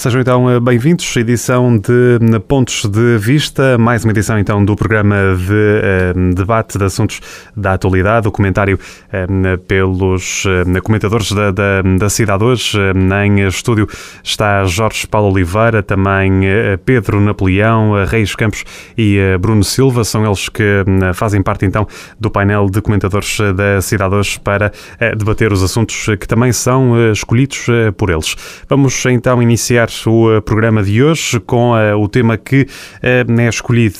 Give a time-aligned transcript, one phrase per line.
[0.00, 4.74] Sejam então eh, bem-vindos edição de eh, Pontos de Vista, mais uma edição então do
[4.74, 7.20] programa de uh, debate de assuntos
[7.54, 12.78] da atualidade, o comentário uh, pelos uh, comentadores da, da, da cidade hoje.
[13.26, 13.86] em estúdio
[14.24, 16.44] está Jorge Paulo Oliveira, também
[16.82, 18.64] Pedro Napoleão, Reis Campos
[18.96, 20.82] e Bruno Silva, são eles que
[21.12, 21.86] fazem parte então
[22.18, 24.72] do painel de comentadores da cidade hoje para
[25.18, 27.66] debater os assuntos que também são escolhidos
[27.98, 28.34] por eles.
[28.66, 33.48] Vamos então iniciar o eh, programa de hoje com uh, o tema que uh, é
[33.48, 33.98] escolhido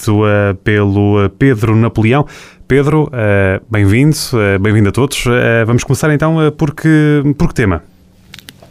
[0.63, 2.27] pelo Pedro Napoleão.
[2.69, 3.11] Pedro,
[3.69, 4.17] bem-vindo,
[4.61, 5.25] bem-vindo a todos.
[5.67, 7.90] vamos começar então por, que, por que tema?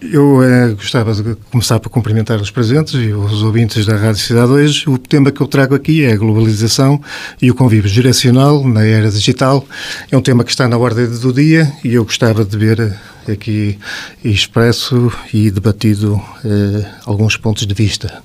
[0.02, 0.40] Eu
[0.78, 4.90] gostava de começar por cumprimentar os presentes e os ouvintes da Rádio Cidade hoje.
[4.90, 7.02] O tema que eu trago aqui é a globalização
[7.42, 9.66] e o convívio geracional na era digital.
[10.10, 12.98] É um tema que está na ordem do dia e eu gostava de ver
[13.30, 13.78] aqui
[14.24, 18.24] expresso e debatido eh, alguns pontos de vista.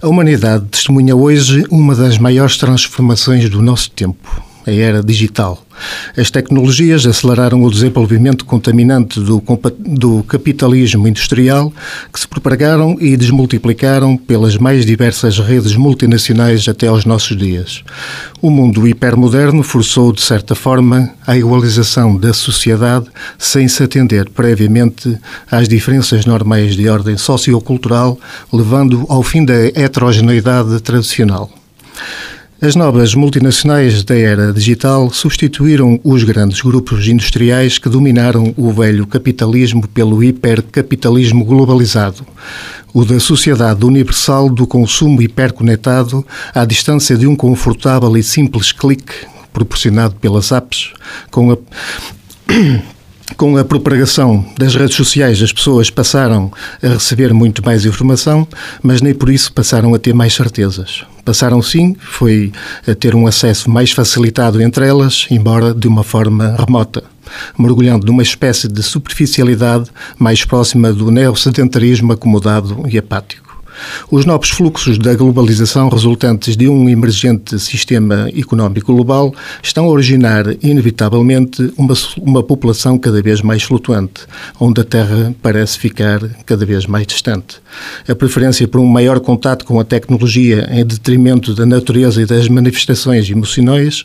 [0.00, 5.64] A humanidade testemunha hoje uma das maiores transformações do nosso tempo a era digital.
[6.16, 9.42] As tecnologias aceleraram o desenvolvimento contaminante do,
[9.78, 11.72] do, capitalismo industrial,
[12.12, 17.82] que se propagaram e desmultiplicaram pelas mais diversas redes multinacionais até aos nossos dias.
[18.42, 23.06] O mundo hipermoderno forçou, de certa forma, a igualização da sociedade
[23.38, 25.18] sem se atender previamente
[25.50, 28.18] às diferenças normais de ordem sociocultural,
[28.52, 31.50] levando ao fim da heterogeneidade tradicional.
[32.62, 39.06] As novas multinacionais da era digital substituíram os grandes grupos industriais que dominaram o velho
[39.06, 42.26] capitalismo pelo hipercapitalismo globalizado,
[42.92, 46.22] o da sociedade universal do consumo hiperconectado
[46.54, 49.14] à distância de um confortável e simples clique
[49.54, 50.92] proporcionado pelas apps,
[51.30, 51.56] com a
[53.36, 58.46] com a propagação das redes sociais, as pessoas passaram a receber muito mais informação,
[58.82, 61.04] mas nem por isso passaram a ter mais certezas.
[61.24, 62.52] Passaram sim, foi
[62.86, 67.04] a ter um acesso mais facilitado entre elas, embora de uma forma remota,
[67.58, 73.49] mergulhando numa espécie de superficialidade mais próxima do neosedentarismo acomodado e apático.
[74.10, 80.44] Os novos fluxos da globalização resultantes de um emergente sistema económico global estão a originar,
[80.62, 84.26] inevitavelmente, uma, uma população cada vez mais flutuante,
[84.58, 87.56] onde a Terra parece ficar cada vez mais distante.
[88.08, 92.48] A preferência por um maior contato com a tecnologia em detrimento da natureza e das
[92.48, 94.04] manifestações emocionais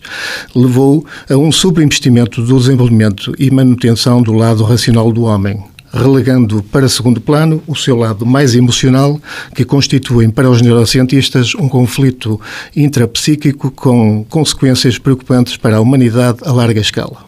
[0.55, 6.89] levou a um subinvestimento do desenvolvimento e manutenção do lado racional do homem relegando para
[6.89, 9.19] segundo plano o seu lado mais emocional,
[9.55, 12.39] que constituem para os neurocientistas um conflito
[12.75, 17.25] intrapsíquico com consequências preocupantes para a humanidade a larga escala.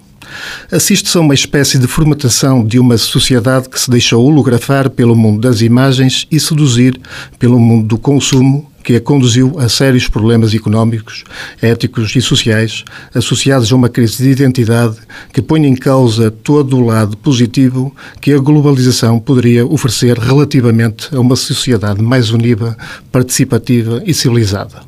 [0.69, 5.39] Assiste-se a uma espécie de formatação de uma sociedade que se deixou holografar pelo mundo
[5.41, 6.99] das imagens e seduzir
[7.39, 11.25] pelo mundo do consumo que a conduziu a sérios problemas económicos,
[11.61, 14.95] éticos e sociais associados a uma crise de identidade
[15.33, 21.19] que põe em causa todo o lado positivo que a globalização poderia oferecer relativamente a
[21.19, 22.77] uma sociedade mais unida,
[23.11, 24.81] participativa e civilizada.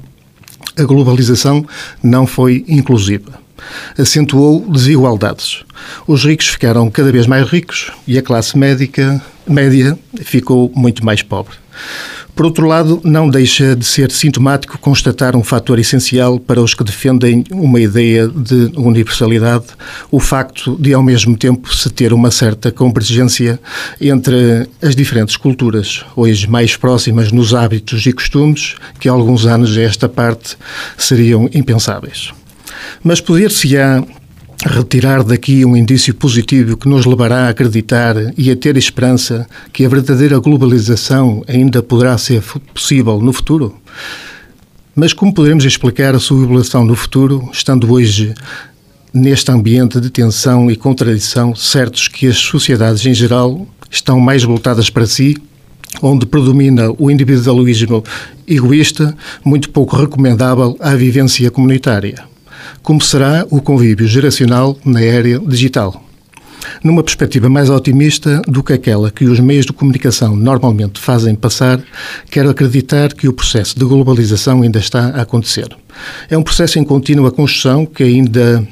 [0.77, 1.65] A globalização
[2.01, 3.37] não foi inclusiva
[3.97, 5.65] acentuou desigualdades.
[6.07, 11.21] Os ricos ficaram cada vez mais ricos e a classe médica, média ficou muito mais
[11.21, 11.55] pobre.
[12.39, 16.85] Por outro lado, não deixa de ser sintomático constatar um fator essencial para os que
[16.85, 19.65] defendem uma ideia de universalidade,
[20.09, 23.59] o facto de, ao mesmo tempo, se ter uma certa convergência
[23.99, 29.77] entre as diferentes culturas, hoje mais próximas nos hábitos e costumes, que há alguns anos
[29.77, 30.55] a esta parte
[30.97, 32.31] seriam impensáveis.
[33.03, 34.01] Mas poder-se-á
[34.65, 39.85] retirar daqui um indício positivo que nos levará a acreditar e a ter esperança que
[39.85, 42.43] a verdadeira globalização ainda poderá ser
[42.73, 43.75] possível no futuro?
[44.95, 48.33] Mas como poderemos explicar a sua evolução no futuro, estando hoje
[49.13, 54.89] neste ambiente de tensão e contradição, certos que as sociedades em geral estão mais voltadas
[54.89, 55.37] para si,
[56.01, 58.03] onde predomina o individualismo
[58.47, 62.29] egoísta, muito pouco recomendável à vivência comunitária?
[62.81, 66.03] Como será o convívio geracional na era digital.
[66.83, 71.81] Numa perspectiva mais otimista do que aquela que os meios de comunicação normalmente fazem passar,
[72.29, 75.67] quero acreditar que o processo de globalização ainda está a acontecer.
[76.29, 78.67] É um processo em contínua construção que ainda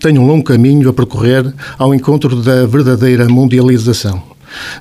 [0.00, 4.32] tem um longo caminho a percorrer ao encontro da verdadeira mundialização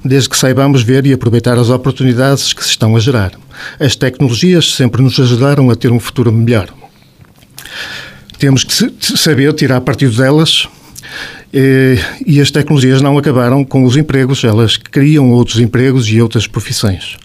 [0.04, 3.32] desde que saibamos ver e aproveitar as oportunidades que se estão a gerar.
[3.80, 6.70] As tecnologias sempre nos ajudaram a ter um futuro melhor.
[8.42, 10.68] Temos que saber tirar partido delas
[11.54, 17.18] E as tecnologias não acabaram com os empregos, elas criam outros empregos e outras profissões.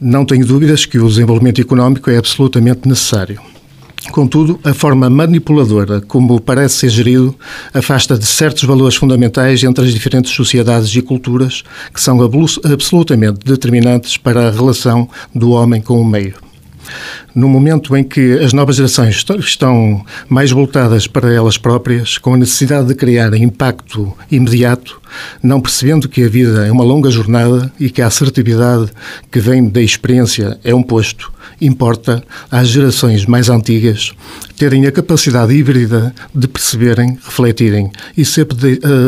[0.00, 3.38] Não tenho dúvidas que o desenvolvimento económico é absolutamente necessário.
[4.10, 7.36] Contudo, a forma manipuladora como parece ser gerido
[7.74, 11.62] afasta de certos valores fundamentais entre as diferentes sociedades e culturas
[11.92, 12.18] que são
[12.64, 16.43] absolutamente determinantes para a relação do homem com o meio.
[17.34, 22.36] No momento em que as novas gerações estão mais voltadas para elas próprias, com a
[22.36, 25.00] necessidade de criar impacto imediato,
[25.42, 28.90] não percebendo que a vida é uma longa jornada e que a assertividade
[29.30, 34.12] que vem da experiência é um posto, importa às gerações mais antigas
[34.56, 38.40] terem a capacidade híbrida de perceberem, refletirem e se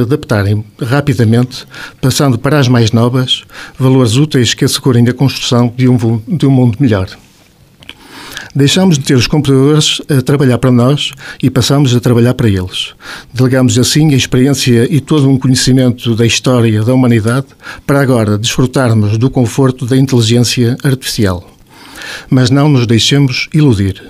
[0.03, 1.67] adaptarem rapidamente,
[2.01, 3.45] passando para as mais novas
[3.79, 7.09] valores úteis que assegurem a construção de um, de um mundo melhor.
[8.57, 11.13] Deixamos de ter os computadores a trabalhar para nós
[11.43, 12.95] e passamos a trabalhar para eles.
[13.31, 17.49] Delegamos assim a experiência e todo um conhecimento da história da humanidade
[17.87, 21.47] para agora desfrutarmos do conforto da inteligência artificial.
[22.31, 24.03] Mas não nos deixemos iludir.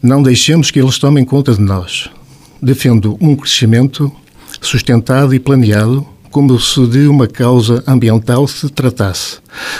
[0.00, 2.08] Não deixemos que eles tomem conta de nós.
[2.62, 4.12] Defendo um crescimento
[4.60, 9.38] sustentado e planeado como se de uma causa ambiental se tratasse.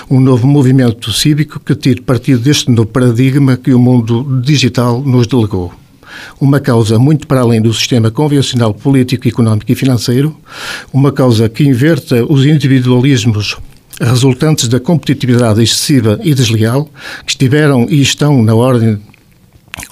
[0.09, 5.27] Um novo movimento cívico que tire partido deste novo paradigma que o mundo digital nos
[5.27, 5.73] delegou.
[6.41, 10.37] Uma causa muito para além do sistema convencional político, económico e financeiro,
[10.93, 13.57] uma causa que inverta os individualismos
[14.01, 16.89] resultantes da competitividade excessiva e desleal
[17.27, 19.01] que estiveram e estão na ordem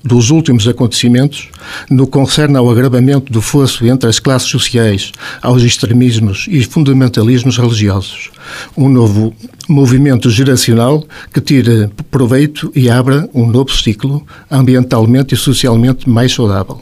[0.05, 1.49] dos últimos acontecimentos
[1.89, 7.57] no que concerne ao agravamento do fosso entre as classes sociais, aos extremismos e fundamentalismos
[7.57, 8.31] religiosos.
[8.77, 9.35] Um novo
[9.69, 16.81] movimento geracional que tire proveito e abra um novo ciclo ambientalmente e socialmente mais saudável.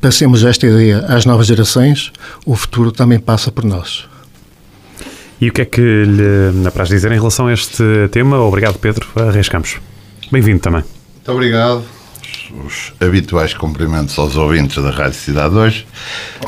[0.00, 2.12] Passemos esta ideia às novas gerações,
[2.44, 4.04] o futuro também passa por nós.
[5.40, 8.38] E o que é que lhe apraz dizer em relação a este tema?
[8.38, 9.06] Obrigado, Pedro.
[9.16, 9.78] Arriscamos.
[10.30, 10.82] Bem-vindo também.
[10.82, 11.93] Muito obrigado
[12.62, 15.86] os habituais cumprimentos aos ouvintes da Rádio Cidade hoje.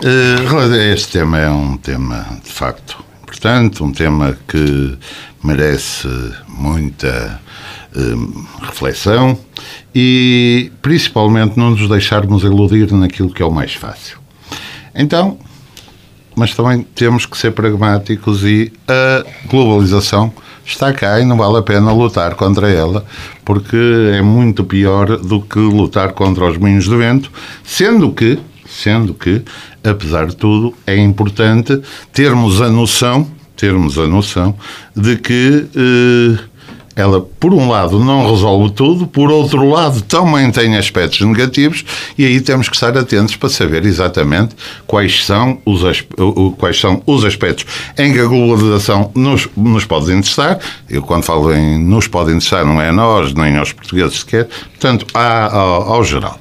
[0.03, 4.97] Eh, este tema é um tema, de facto, importante, um tema que
[5.43, 6.09] merece
[6.49, 7.41] muita
[7.95, 8.01] eh,
[8.63, 9.39] reflexão
[9.95, 14.19] e, principalmente, não nos deixarmos iludir naquilo que é o mais fácil.
[14.95, 15.39] Então,
[16.37, 20.33] mas também temos que ser pragmáticos e a globalização
[20.67, 23.05] está cá e não vale a pena lutar contra ela,
[23.45, 23.77] porque
[24.13, 27.31] é muito pior do que lutar contra os moinhos de vento,
[27.63, 29.43] sendo que, sendo que,
[29.85, 31.81] apesar de tudo, é importante
[32.13, 34.57] termos a noção, termos a noção
[34.95, 36.45] de que eh,
[36.97, 41.85] ela, por um lado, não resolve tudo, por outro lado, também tem aspectos negativos,
[42.17, 44.57] e aí temos que estar atentos para saber exatamente
[44.87, 45.83] quais são os,
[46.57, 47.67] quais são os aspectos
[47.99, 50.59] em que a globalização nos, nos pode interessar.
[50.89, 54.47] Eu, quando falo em nos pode interessar, não é a nós, nem aos portugueses sequer,
[54.47, 56.41] portanto, ao, ao geral.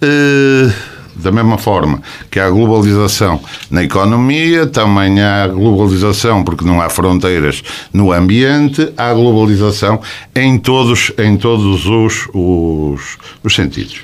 [0.00, 3.40] Uh, da mesma forma que há globalização
[3.70, 10.00] na economia, também há globalização porque não há fronteiras no ambiente, há globalização
[10.34, 14.00] em todos, em todos os, os, os sentidos.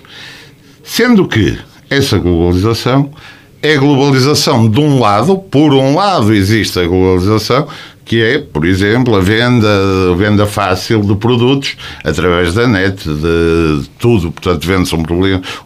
[0.83, 3.11] Sendo que essa globalização
[3.63, 7.69] é globalização de um lado, por um lado existe a globalização,
[8.05, 9.69] que é, por exemplo, a venda,
[10.13, 14.33] a venda fácil de produtos através da net, de tudo.
[14.33, 15.03] Portanto, vende-se um,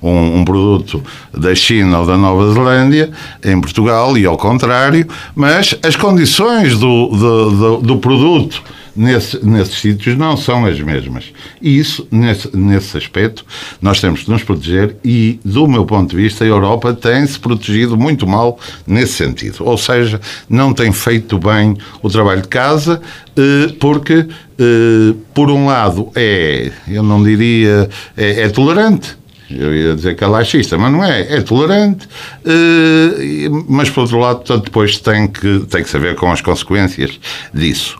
[0.03, 3.11] um, um, produto da China ou da Nova Zelândia
[3.45, 8.63] em Portugal e ao contrário, mas as condições do, do, do, do produto
[8.97, 11.33] nesse, nesses sítios não são as mesmas.
[11.61, 13.45] E isso, nesse, nesse aspecto,
[13.81, 17.97] nós temos que nos proteger e, do meu ponto de vista, a Europa tem-se protegido
[17.97, 19.59] muito mal nesse sentido.
[19.61, 23.01] Ou seja, não tem feito bem o trabalho de casa,
[23.37, 24.27] eh, porque,
[24.59, 29.17] eh, por um lado, é, eu não diria, é, é tolerante,
[29.51, 32.09] eu ia dizer que é laxista, mas não é, é tolerante,
[32.45, 37.19] eh, mas por outro lado, depois tem que, tem que saber com as consequências
[37.55, 37.97] disso.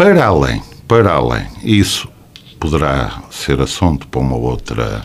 [0.00, 2.08] Para além, para além, isso
[2.58, 5.04] poderá ser assunto para uma outra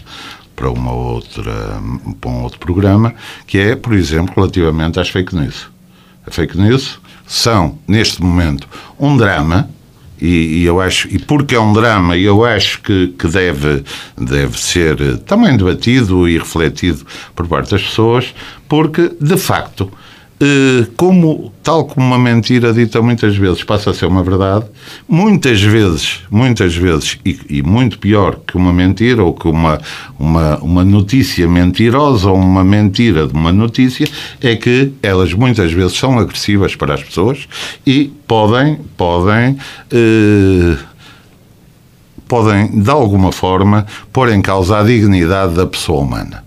[0.55, 1.51] para uma outra
[2.21, 3.13] para um outro programa,
[3.45, 5.67] que é, por exemplo, relativamente às fake news.
[6.25, 6.97] As fake news
[7.27, 9.69] são neste momento um drama
[10.17, 13.83] e, e, eu acho e porque é um drama eu acho que, que deve
[14.17, 18.33] deve ser também debatido e refletido por parte das pessoas
[18.69, 19.91] porque de facto
[20.97, 24.65] como, tal como uma mentira dita muitas vezes passa a ser uma verdade,
[25.07, 29.79] muitas vezes, muitas vezes, e, e, muito pior que uma mentira ou que uma,
[30.19, 34.07] uma, uma notícia mentirosa ou uma mentira de uma notícia,
[34.41, 37.47] é que elas muitas vezes são agressivas para as pessoas
[37.87, 39.57] e podem, podem,
[39.91, 40.77] eh,
[42.27, 46.44] podem de alguma forma pôr em causa a dignidade da pessoa humana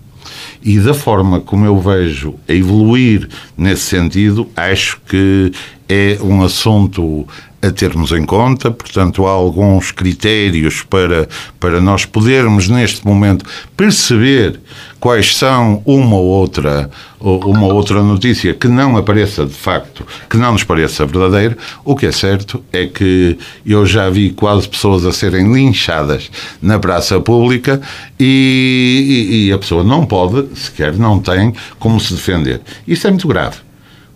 [0.61, 5.51] e da forma como eu vejo a evoluir nesse sentido, acho que
[5.87, 7.27] é um assunto
[7.61, 11.27] a termos em conta, portanto, há alguns critérios para,
[11.59, 14.59] para nós podermos, neste momento, perceber
[14.99, 16.89] quais são uma ou outra,
[17.19, 21.57] uma outra notícia que não apareça de facto, que não nos pareça verdadeira.
[21.85, 26.29] O que é certo é que eu já vi quase pessoas a serem linchadas
[26.61, 27.81] na praça pública
[28.19, 32.61] e, e, e a pessoa não pode, sequer não tem como se defender.
[32.87, 33.57] Isso é muito grave.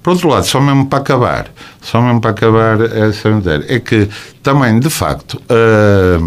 [0.01, 1.47] Por outro lado, só mesmo para acabar,
[1.81, 4.09] só mesmo para acabar essa matéria, é que
[4.41, 6.19] também, de facto, a,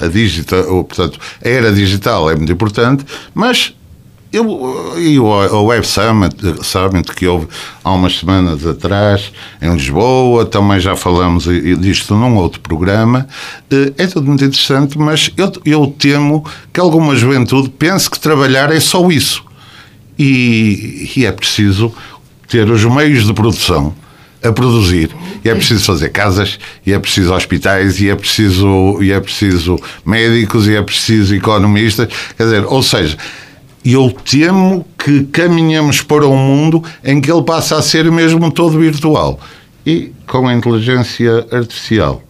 [0.00, 3.74] a digital, portanto, a era digital é muito importante, mas
[4.32, 7.46] eu, e o Web Summit, Summit que houve
[7.82, 11.44] há umas semanas atrás em Lisboa, também já falamos
[11.78, 13.26] disto num outro programa,
[13.70, 18.70] eh, é tudo muito interessante, mas eu, eu temo que alguma juventude pense que trabalhar
[18.72, 19.44] é só isso.
[20.18, 21.92] E, e é preciso
[22.48, 23.94] ter os meios de produção
[24.42, 25.10] a produzir.
[25.44, 29.78] E é preciso fazer casas, e é preciso hospitais, e é preciso, e é preciso
[30.04, 32.08] médicos, e é preciso economistas.
[32.36, 33.16] Quer dizer, ou seja,
[33.84, 38.78] eu temo que caminhamos para um mundo em que ele passa a ser mesmo todo
[38.78, 39.38] virtual.
[39.84, 42.25] E com a inteligência artificial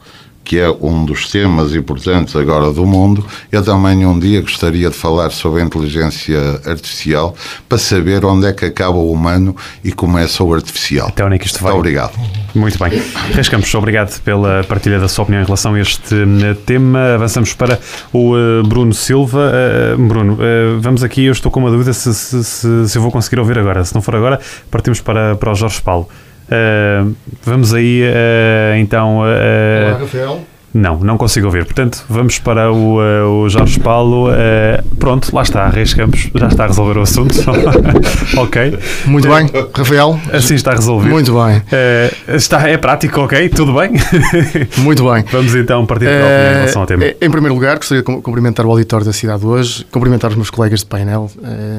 [0.46, 4.96] que é um dos temas importantes agora do mundo, eu também um dia gostaria de
[4.96, 7.34] falar sobre a inteligência artificial
[7.68, 11.08] para saber onde é que acaba o humano e começa o artificial.
[11.08, 11.72] Até onde é que isto vai?
[11.72, 12.12] Muito obrigado.
[12.54, 13.02] Muito bem.
[13.32, 17.14] Reis Campos, obrigado pela partilha da sua opinião em relação a este eh, tema.
[17.14, 17.80] Avançamos para
[18.12, 19.50] o eh, Bruno Silva.
[19.52, 20.38] Eh, Bruno,
[20.80, 23.58] vamos aqui, eu estou com uma dúvida se, se, se, se eu vou conseguir ouvir
[23.58, 23.84] agora.
[23.84, 26.08] Se não for agora, partimos para, para o Jorge Paulo.
[26.46, 29.20] Uh, vamos aí uh, então.
[29.20, 30.55] Uh, Olá, Rafael.
[30.76, 31.64] Não, não consigo ouvir.
[31.64, 34.28] Portanto, vamos para o, uh, o Jorge Paulo.
[34.28, 37.34] Uh, pronto, lá está, Reis Campos, já está a resolver o assunto.
[38.36, 38.78] ok.
[39.06, 40.20] Muito bem, Rafael.
[40.30, 41.10] Assim está resolvido.
[41.10, 41.58] Muito bem.
[41.58, 43.48] Uh, está, é prático, ok?
[43.48, 43.92] Tudo bem?
[44.78, 45.24] Muito bem.
[45.32, 47.04] Vamos então partir para a em relação ao tema.
[47.06, 50.80] Em primeiro lugar, gostaria de cumprimentar o auditório da cidade hoje, cumprimentar os meus colegas
[50.80, 51.30] de painel.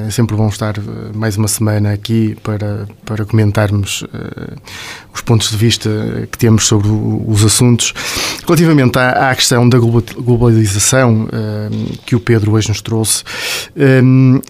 [0.06, 0.74] É sempre bom estar
[1.14, 4.04] mais uma semana aqui para, para comentarmos
[5.14, 5.88] os pontos de vista
[6.30, 7.94] que temos sobre os assuntos.
[8.46, 11.28] Relativamente à, à questão da globalização
[12.06, 13.22] que o Pedro hoje nos trouxe,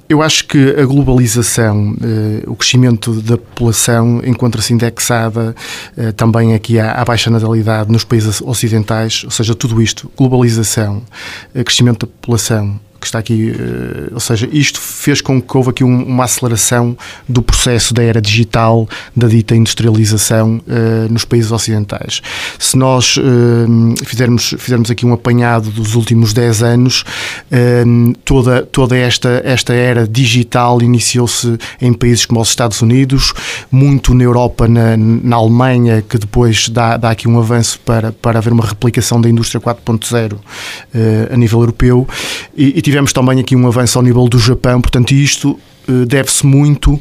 [0.08, 5.54] eu acho que a globalização, eh, o crescimento da população encontra-se indexada
[5.96, 11.02] eh, também aqui à, à baixa natalidade nos países ocidentais, ou seja, tudo isto, globalização,
[11.54, 15.70] eh, crescimento da população, que está aqui, uh, ou seja, isto fez com que houve
[15.70, 16.96] aqui um, uma aceleração
[17.28, 22.20] do processo da era digital, da dita industrialização uh, nos países ocidentais.
[22.58, 27.04] Se nós uh, fizermos, fizermos aqui um apanhado dos últimos 10 anos,
[28.24, 33.32] toda, toda esta, esta era digital iniciou-se em países como os Estados Unidos,
[33.70, 38.38] muito na Europa, na, na Alemanha, que depois dá, dá aqui um avanço para, para
[38.38, 40.36] haver uma replicação da indústria 4.0
[41.30, 42.06] a nível europeu,
[42.56, 46.46] e, e tivemos também aqui um avanço ao nível do Japão, portanto, isto uh, deve-se
[46.46, 47.00] muito uh,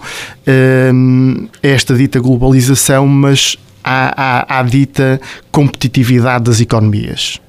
[1.63, 7.39] a esta dita globalização, mas à, à, à dita competitividade das economias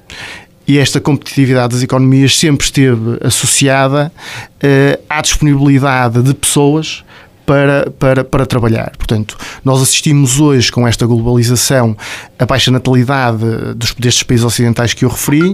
[0.65, 7.03] e esta competitividade das economias sempre esteve associada uh, à disponibilidade de pessoas
[7.49, 8.91] para, para, para trabalhar.
[8.95, 11.97] Portanto, nós assistimos hoje com esta globalização
[12.37, 13.43] a baixa natalidade
[13.75, 15.51] dos, destes países ocidentais que eu referi,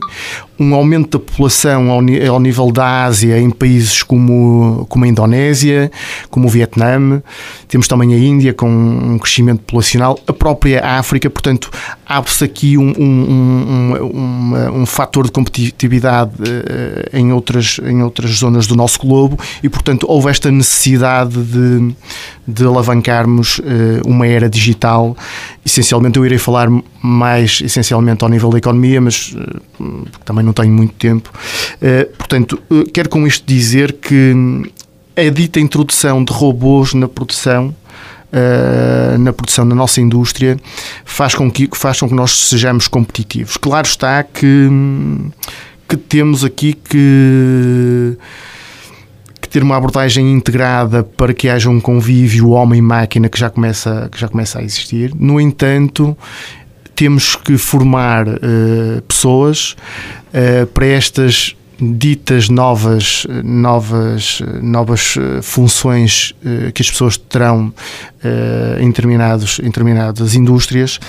[0.57, 5.91] um aumento da população ao, ao, nível da Ásia em países como, como a Indonésia,
[6.29, 7.21] como o Vietnã,
[7.67, 11.69] temos também a Índia com um crescimento populacional, a própria África, portanto,
[12.05, 18.67] abre-se aqui um, um, um, um, fator de competitividade uh, em, outras, em outras zonas
[18.67, 21.95] do nosso globo e, portanto, houve esta necessidade de,
[22.47, 23.63] de alavancarmos uh,
[24.07, 25.17] uma era digital.
[25.65, 26.69] Essencialmente, eu irei falar
[27.01, 29.35] mais essencialmente ao nível da economia, mas
[29.79, 31.31] uh, também não tenho muito tempo.
[31.81, 34.33] Uh, portanto, uh, quero com isto dizer que
[35.15, 37.73] a dita introdução de robôs na produção
[38.33, 40.57] Uh, na produção da nossa indústria
[41.05, 43.55] faz com que, faz com que nós sejamos competitivos.
[43.55, 44.69] Claro está que,
[45.87, 48.17] que temos aqui que
[49.55, 54.27] ter uma abordagem integrada para que haja um convívio homem-máquina que já começa, que já
[54.27, 55.13] começa a existir.
[55.17, 56.17] No entanto,
[56.95, 59.75] temos que formar uh, pessoas
[60.33, 66.33] uh, para estas ditas novas novas novas funções
[66.73, 67.73] que as pessoas terão
[68.79, 71.01] em determinados em determinadas indústrias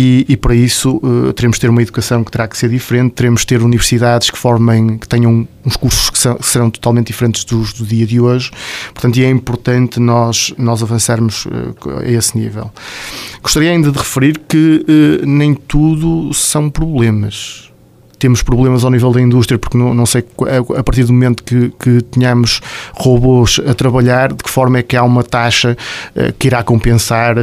[0.00, 3.14] e, e, para isso uh, teremos de ter uma educação que terá que ser diferente,
[3.14, 7.44] teremos de ter universidades que formem, que tenham uns cursos que, que serão totalmente diferentes
[7.44, 8.52] dos do dia de hoje.
[8.94, 11.50] Portanto, é importante nós, nós avançarmos uh,
[12.00, 12.70] a esse nível.
[13.42, 17.67] Gostaria ainda de referir que uh, nem tudo são problemas
[18.18, 20.24] temos problemas ao nível da indústria, porque não, não sei
[20.76, 22.60] a partir do momento que, que tenhamos
[22.94, 25.76] robôs a trabalhar, de que forma é que há uma taxa
[26.16, 27.42] uh, que irá compensar, uh,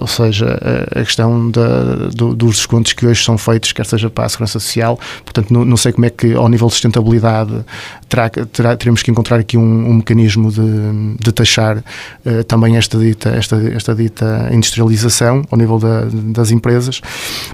[0.00, 0.58] ou seja,
[0.94, 4.58] a, questão da, do, dos descontos que hoje são feitos, quer seja para a segurança
[4.58, 4.98] social.
[5.24, 7.64] Portanto, não, não sei como é que, ao nível de sustentabilidade,
[8.08, 12.98] terá, terá, teremos que encontrar aqui um, um mecanismo de, de taxar uh, também esta
[12.98, 17.00] dita, esta, esta dita industrialização ao nível da, das empresas,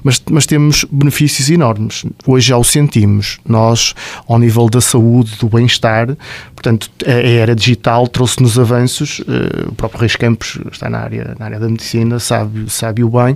[0.05, 3.39] mas, mas temos benefícios enormes hoje já o sentimos.
[3.47, 3.95] Nós,
[4.29, 6.17] ao nível da saúde, do bem-estar,
[6.55, 9.21] portanto, a era digital trouxe-nos avanços.
[9.27, 13.09] Eh, o próprio Reis Campos está na área, na área da medicina, sabe, sabe o
[13.09, 13.35] bem,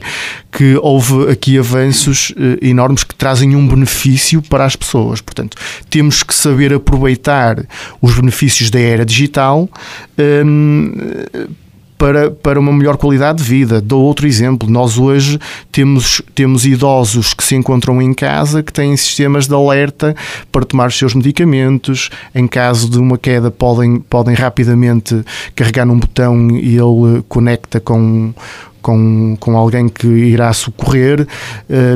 [0.52, 5.20] que houve aqui avanços eh, enormes que trazem um benefício para as pessoas.
[5.20, 5.56] Portanto,
[5.88, 7.64] temos que saber aproveitar
[8.00, 9.68] os benefícios da era digital
[10.18, 10.92] ehm,
[12.04, 13.80] para, para uma melhor qualidade de vida.
[13.80, 14.68] Dou outro exemplo.
[14.68, 15.38] Nós hoje
[15.73, 20.14] temos, temos idosos que se encontram em casa que têm sistemas de alerta
[20.52, 22.11] para tomar os seus medicamentos.
[22.34, 25.25] Em caso de uma queda, podem, podem rapidamente
[25.56, 28.34] carregar num botão e ele conecta com
[28.82, 31.26] com, com alguém que irá socorrer,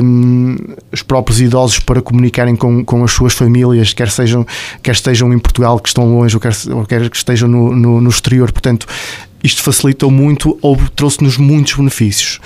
[0.03, 0.55] um,
[0.91, 4.43] os próprios idosos para comunicarem com, com as suas famílias, quer, sejam,
[4.81, 8.01] quer estejam em Portugal, que estão longe, ou quer, ou quer que estejam no, no,
[8.01, 8.51] no exterior.
[8.51, 8.87] Portanto,
[9.43, 12.39] isto facilitou muito ou trouxe-nos muitos benefícios.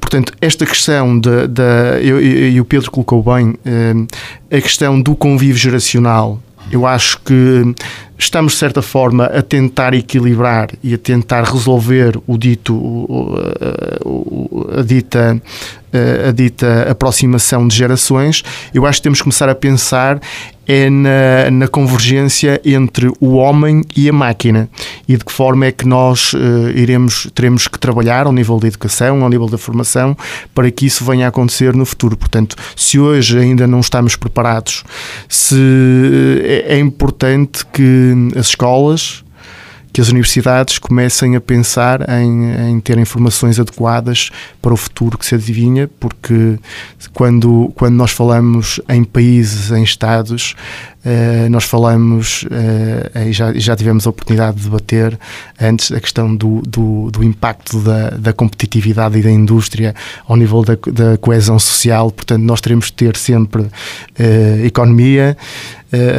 [0.00, 2.00] Portanto, esta questão da.
[2.00, 4.06] E o Pedro colocou bem, hum,
[4.50, 6.40] a questão do convívio geracional.
[6.70, 7.74] Eu acho que
[8.18, 13.38] estamos, de certa forma, a tentar equilibrar e a tentar resolver o dito,
[14.76, 15.40] a, dita,
[16.28, 18.42] a dita aproximação de gerações.
[18.74, 20.20] Eu acho que temos que começar a pensar
[20.68, 24.68] é na, na convergência entre o homem e a máquina
[25.08, 28.68] e de que forma é que nós uh, iremos, teremos que trabalhar ao nível da
[28.68, 30.14] educação, ao nível da formação,
[30.54, 32.18] para que isso venha a acontecer no futuro.
[32.18, 34.84] Portanto, se hoje ainda não estamos preparados,
[35.26, 35.56] se
[36.66, 39.24] é importante que as escolas
[39.92, 45.26] que as universidades comecem a pensar em, em ter informações adequadas para o futuro que
[45.26, 46.58] se adivinha, porque
[47.12, 50.54] quando, quando nós falamos em países, em estados,
[50.98, 55.16] Uh, nós falamos uh, e já, já tivemos a oportunidade de debater
[55.58, 59.94] antes a questão do, do, do impacto da, da, competitividade e da indústria
[60.26, 62.10] ao nível da, da, coesão social.
[62.10, 63.70] Portanto, nós teremos de ter sempre uh,
[64.66, 65.36] economia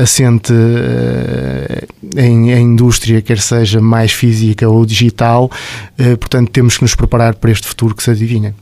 [0.02, 0.54] assente
[2.16, 5.50] em, em, indústria, quer seja mais física ou digital.
[6.20, 8.54] portanto, temos que nos preparar para este futuro que se adivinha.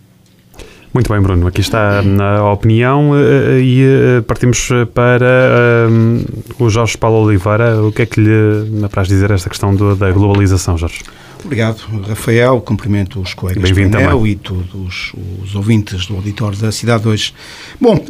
[0.98, 1.46] Muito bem, Bruno.
[1.46, 6.26] Aqui está a opinião eh, e eh, partimos para um,
[6.58, 7.84] o Jorge Paulo Oliveira.
[7.84, 11.04] O que é que lhe apraz dizer esta questão do, da globalização, Jorge?
[11.44, 12.60] Obrigado, Rafael.
[12.62, 17.32] Cumprimento os colegas do painel e todos os ouvintes do auditório da cidade hoje.
[17.80, 18.04] Bom,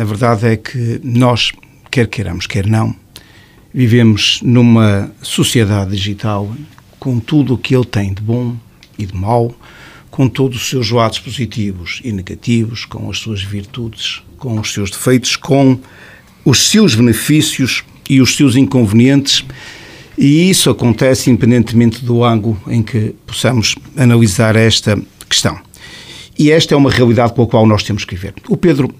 [0.00, 1.50] a verdade é que nós,
[1.98, 2.94] quer queiramos, quer não,
[3.74, 6.48] vivemos numa sociedade digital
[6.96, 8.54] com tudo o que ele tem de bom
[8.96, 9.52] e de mau,
[10.08, 14.92] com todos os seus lados positivos e negativos, com as suas virtudes, com os seus
[14.92, 15.80] defeitos, com
[16.44, 19.44] os seus benefícios e os seus inconvenientes.
[20.16, 24.96] E isso acontece independentemente do ângulo em que possamos analisar esta
[25.28, 25.58] questão.
[26.38, 28.34] E esta é uma realidade com a qual nós temos que viver.
[28.48, 28.94] O Pedro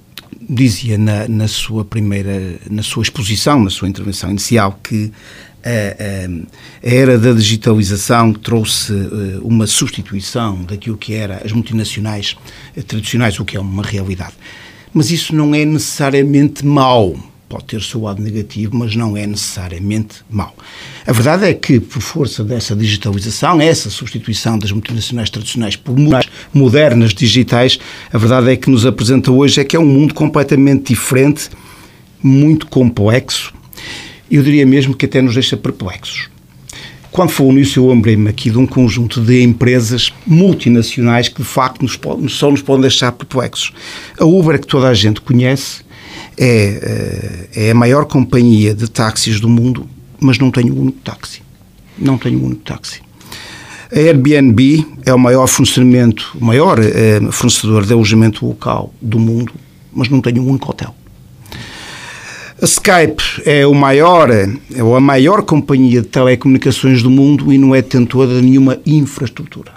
[0.48, 5.12] dizia na, na sua primeira, na sua exposição, na sua intervenção inicial, que
[5.64, 6.46] a, a,
[6.82, 12.36] era da digitalização trouxe eh, uma substituição daquilo que era as multinacionais
[12.76, 14.34] eh, tradicionais, o que é uma realidade.
[14.94, 17.16] Mas isso não é necessariamente mau.
[17.48, 20.54] Pode ter seu lado negativo, mas não é necessariamente mau.
[21.06, 25.96] A verdade é que, por força dessa digitalização, essa substituição das multinacionais tradicionais por
[26.52, 27.78] modernas digitais,
[28.12, 31.48] a verdade é que nos apresenta hoje é que é um mundo completamente diferente,
[32.22, 33.54] muito complexo,
[34.30, 36.28] eu diria mesmo que até nos deixa perplexos.
[37.10, 41.82] Quando falou nisso, eu lembrei-me aqui de um conjunto de empresas multinacionais que de facto
[41.82, 41.98] nos,
[42.30, 43.72] só nos podem deixar perplexos.
[44.18, 45.87] A Uber, que toda a gente conhece,
[46.38, 49.88] é, eh, é a maior companhia de táxis do mundo,
[50.20, 51.42] mas não tenho um único táxi.
[51.98, 53.00] Não tenho um único táxi.
[53.90, 59.52] A Airbnb é o maior funcionamento, o maior eh, fornecedor de alojamento local do mundo,
[59.92, 60.94] mas não tem um único hotel.
[62.60, 64.48] A Skype é o maior, é
[64.80, 69.72] a maior companhia de telecomunicações do mundo e não é detentora de nenhuma infraestrutura.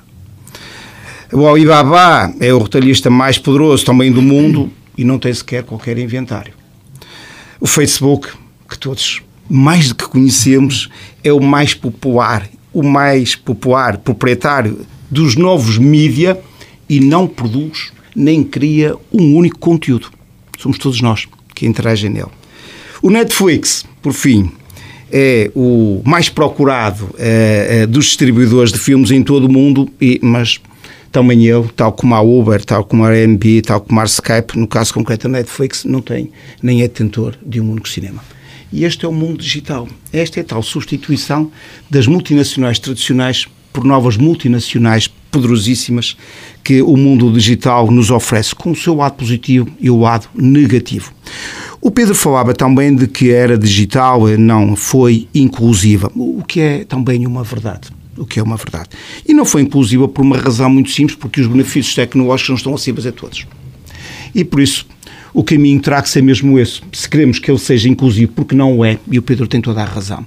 [1.32, 4.69] O Alibaba é o retalhista mais poderoso também do mundo
[5.02, 6.54] e não tem sequer qualquer inventário.
[7.60, 8.30] O Facebook,
[8.70, 10.90] que todos mais do que conhecemos,
[11.24, 16.40] é o mais popular o mais popular proprietário dos novos mídia
[16.88, 20.10] e não produz nem cria um único conteúdo.
[20.58, 22.30] Somos todos nós que interagem nele.
[23.02, 24.52] O Netflix, por fim,
[25.12, 30.20] é o mais procurado é, é, dos distribuidores de filmes em todo o mundo, e,
[30.22, 30.62] mas
[31.12, 34.67] também eu, tal como a Uber, tal como a Airbnb, tal como a Skype, no
[34.67, 38.24] caso concreto a Netflix, não tem nem é detentor de um único cinema.
[38.71, 39.88] E este é o mundo digital.
[40.13, 41.52] Esta é a tal substituição
[41.89, 46.17] das multinacionais tradicionais por novas multinacionais poderosíssimas
[46.63, 51.13] que o mundo digital nos oferece, com o seu lado positivo e o lado negativo.
[51.80, 56.86] O Pedro falava também de que a era digital não foi inclusiva, o que é
[56.86, 57.89] também uma verdade.
[58.22, 58.90] O que é uma verdade.
[59.28, 62.76] E não foi inclusiva por uma razão muito simples, porque os benefícios tecnológicos não estão
[62.76, 63.48] acessíveis a todos.
[64.36, 64.86] E por isso
[65.34, 66.82] o caminho terá que ser mesmo esse.
[66.94, 69.86] Se queremos que ele seja inclusivo, porque não é, e o Pedro tem toda a
[69.86, 70.24] razão.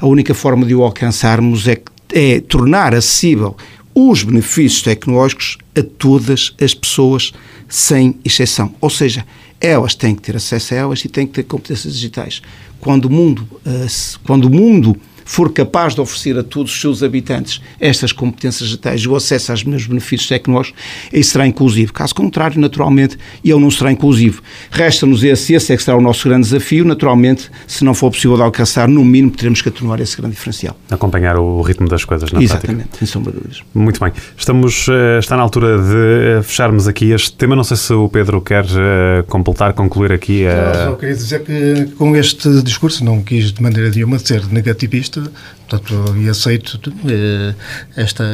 [0.00, 1.80] A única forma de o alcançarmos é,
[2.12, 3.56] é tornar acessível
[3.94, 7.32] os benefícios tecnológicos a todas as pessoas,
[7.68, 8.74] sem exceção.
[8.80, 9.24] Ou seja,
[9.60, 12.42] elas têm que ter acesso a elas e têm que ter competências digitais.
[12.80, 13.86] Quando o mundo, eh,
[14.24, 19.02] quando o mundo for capaz de oferecer a todos os seus habitantes estas competências digitais
[19.02, 20.80] e o acesso aos meus benefícios tecnológicos,
[21.12, 21.92] aí será inclusivo.
[21.92, 24.40] Caso contrário, naturalmente, ele não será inclusivo.
[24.70, 26.84] Resta-nos esse, esse é que será o nosso grande desafio.
[26.84, 30.78] Naturalmente, se não for possível de alcançar, no mínimo teremos que atenuar esse grande diferencial.
[30.90, 32.98] Acompanhar o ritmo das coisas na Exatamente, prática.
[32.98, 33.62] sem sombra de dúvidas.
[33.74, 34.12] Muito bem.
[34.36, 37.56] Estamos, eh, está na altura de eh, fecharmos aqui este tema.
[37.56, 40.44] Não sei se o Pedro quer uh, completar, concluir aqui.
[40.44, 40.90] Uh...
[40.90, 46.16] Só queria dizer que com este discurso não quis de maneira nenhuma ser negativista portanto,
[46.16, 47.54] e aceito eh,
[47.96, 48.24] esta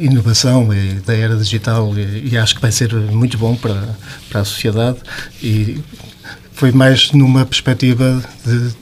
[0.00, 0.68] inovação
[1.06, 3.96] da era digital e, acho que vai ser muito bom para,
[4.30, 4.98] para a sociedade
[5.42, 5.82] e
[6.62, 8.72] foi mais numa perspectiva de,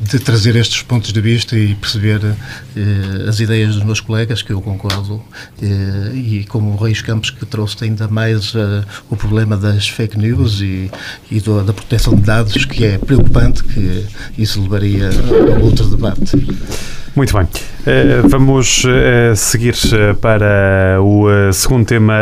[0.00, 4.52] de trazer estes pontos de vista e perceber eh, as ideias dos meus colegas, que
[4.52, 5.22] eu concordo,
[5.62, 10.18] eh, e como o Reis Campos, que trouxe ainda mais eh, o problema das fake
[10.18, 10.90] news e,
[11.30, 16.32] e do, da proteção de dados, que é preocupante, que isso levaria a outro debate.
[17.14, 17.44] Muito bem.
[17.44, 22.14] Uh, vamos uh, seguir uh, para o segundo tema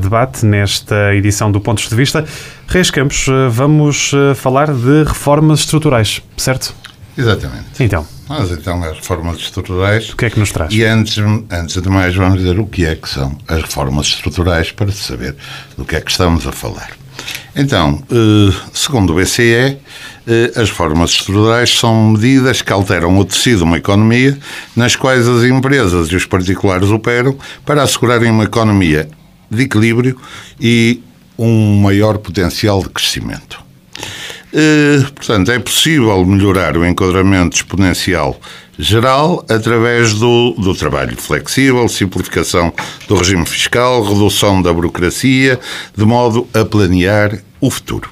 [0.00, 2.24] debate nesta edição do Pontos de Vista.
[2.66, 6.74] Reis Campos, vamos falar de reformas estruturais, certo?
[7.16, 7.66] Exatamente.
[7.80, 8.06] Então.
[8.28, 10.10] Mas então as reformas estruturais.
[10.10, 10.72] O que é que nos traz?
[10.72, 11.18] E antes,
[11.50, 15.36] antes de mais, vamos dizer o que é que são as reformas estruturais para saber
[15.76, 16.90] do que é que estamos a falar.
[17.54, 18.02] Então,
[18.72, 19.76] segundo o BCE, eh,
[20.56, 24.38] as reformas estruturais são medidas que alteram o tecido de uma economia
[24.74, 29.08] nas quais as empresas e os particulares operam para assegurarem uma economia
[29.50, 30.18] de equilíbrio
[30.58, 31.02] e
[31.38, 33.62] um maior potencial de crescimento.
[34.52, 38.38] Eh, portanto, é possível melhorar o enquadramento exponencial
[38.78, 42.72] geral através do, do trabalho flexível, simplificação
[43.08, 45.58] do regime fiscal, redução da burocracia,
[45.96, 48.08] de modo a planear o futuro.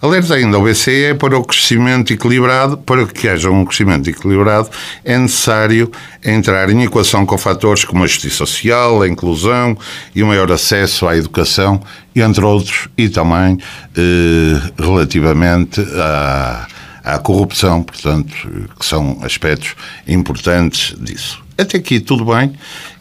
[0.00, 4.68] Alerta ainda ao BCE para o crescimento equilibrado, para que haja um crescimento equilibrado,
[5.04, 5.90] é necessário
[6.24, 9.76] entrar em equação com fatores como a justiça social, a inclusão
[10.14, 11.80] e o maior acesso à educação,
[12.14, 13.58] entre outros, e também
[13.96, 16.66] eh, relativamente à,
[17.02, 18.34] à corrupção, portanto,
[18.78, 19.74] que são aspectos
[20.06, 21.42] importantes disso.
[21.56, 22.52] Até aqui tudo bem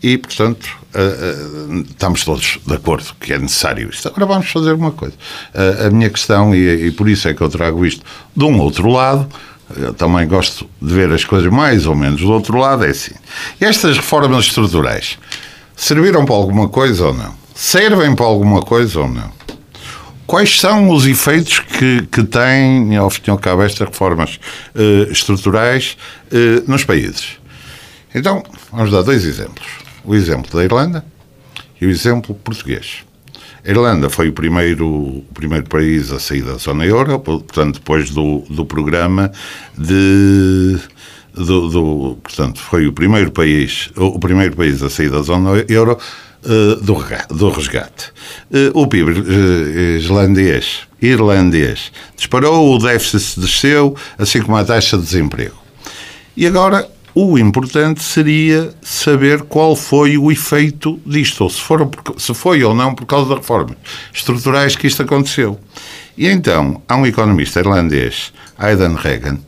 [0.01, 4.08] e, portanto, uh, uh, estamos todos de acordo que é necessário isto.
[4.08, 5.15] Agora vamos fazer uma coisa.
[5.53, 8.03] Uh, a minha questão, e, e, por isso é que eu trago isto
[8.36, 9.27] de um outro lado,
[9.75, 13.13] eu também gosto de ver as coisas mais ou menos do outro lado, é assim.
[13.60, 15.17] Estas reformas estruturais
[15.75, 17.36] serviram para alguma coisa ou não?
[17.53, 19.34] Servem para alguma coisa ou não?
[20.27, 24.39] Quais são os efeitos que, que têm, ao fim e ao cabo, estas reformas
[25.12, 25.95] estruturais
[26.67, 27.38] nos países?
[28.13, 29.84] Então, vamos dar dois exemplos.
[30.05, 31.05] O exemplo da Irlanda
[31.79, 33.03] e o exemplo português.
[33.65, 38.11] A Irlanda foi o primeiro, o primeiro país a sair da zona euro, portanto, depois
[38.11, 39.31] do, do programa
[39.77, 40.77] de.
[41.33, 45.97] Do, do, portanto, foi o primeiro país, o primeiro país a sair da zona euro
[46.45, 46.95] uh, do,
[47.35, 48.13] do resgate.
[48.49, 55.03] Uh, o PIB uh, islandês, irlandês disparou, o déficit desceu, assim como a taxa de
[55.03, 55.57] desemprego.
[56.37, 61.62] E agora o importante seria saber qual foi o efeito disto, ou se,
[62.17, 63.78] se foi ou não por causa das reformas
[64.13, 65.58] estruturais que isto aconteceu.
[66.17, 69.39] E então, há um economista irlandês, Aidan Regan,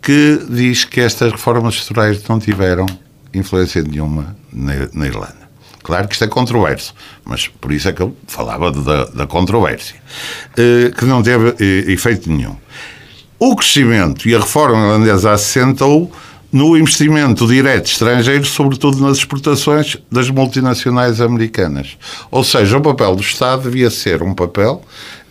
[0.00, 2.86] que diz que estas reformas estruturais não tiveram
[3.34, 5.48] influência nenhuma na, na Irlanda.
[5.82, 9.96] Claro que isto é controverso, mas por isso é que eu falava da, da controvérsia,
[10.56, 12.56] eh, que não teve eh, efeito nenhum.
[13.38, 16.12] O crescimento e a reforma irlandesa assentou
[16.50, 21.98] no investimento direto estrangeiro, sobretudo nas exportações das multinacionais americanas.
[22.30, 24.82] Ou seja, o papel do Estado devia ser um papel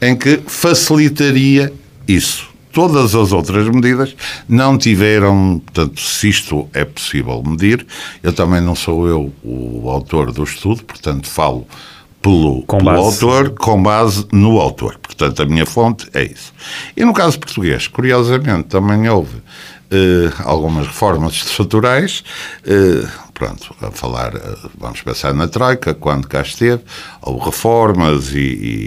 [0.02, 1.74] em que facilitaria
[2.08, 4.16] isso todas as outras medidas
[4.48, 7.84] não tiveram, portanto, se isto é possível medir,
[8.22, 11.66] eu também não sou eu o autor do estudo, portanto, falo
[12.22, 15.00] pelo, pelo autor, com base no autor.
[15.02, 16.54] Portanto, a minha fonte é isso.
[16.96, 19.38] E no caso português, curiosamente, também houve
[19.90, 22.22] eh, algumas reformas estruturais,
[22.66, 26.82] eh, pronto, a falar, eh, vamos pensar na Troika, quando cá esteve,
[27.22, 28.38] houve reformas e,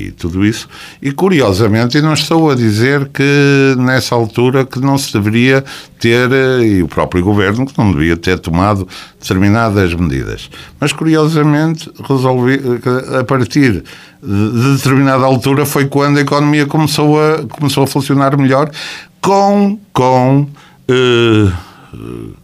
[0.08, 0.68] e, tudo isso,
[1.00, 5.64] e curiosamente, e não estou a dizer que nessa altura que não se deveria
[5.98, 6.30] ter,
[6.62, 8.86] e o próprio governo que não devia ter tomado
[9.18, 12.60] determinadas medidas, mas curiosamente resolvi,
[13.18, 13.82] a partir
[14.22, 18.70] de determinada altura foi quando a economia começou a, começou a funcionar melhor
[19.20, 20.46] com, com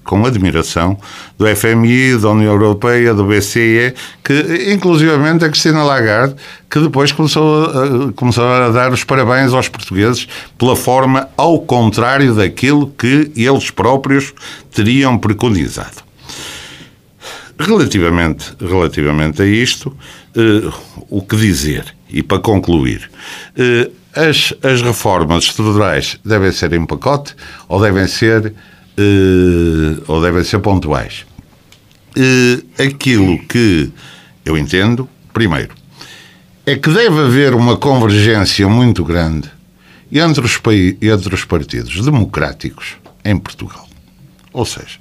[0.04, 0.98] com admiração
[1.38, 6.34] do FMI, da União Europeia, do BCE, que inclusivamente a Cristina Lagarde,
[6.70, 10.26] que depois começou a, começou a dar os parabéns aos portugueses
[10.58, 14.32] pela forma ao contrário daquilo que eles próprios
[14.72, 16.04] teriam preconizado.
[17.58, 20.72] Relativamente, relativamente a isto, uh,
[21.08, 21.94] o que dizer?
[22.08, 23.10] E para concluir,
[23.56, 27.34] uh, as, as reformas estruturais devem ser em pacote
[27.68, 31.26] ou devem ser, uh, ou devem ser pontuais?
[32.16, 33.92] Uh, aquilo que
[34.44, 35.74] eu entendo, primeiro,
[36.64, 39.50] é que deve haver uma convergência muito grande
[40.10, 40.60] entre os,
[41.00, 43.86] entre os partidos democráticos em Portugal.
[44.52, 44.98] Ou seja,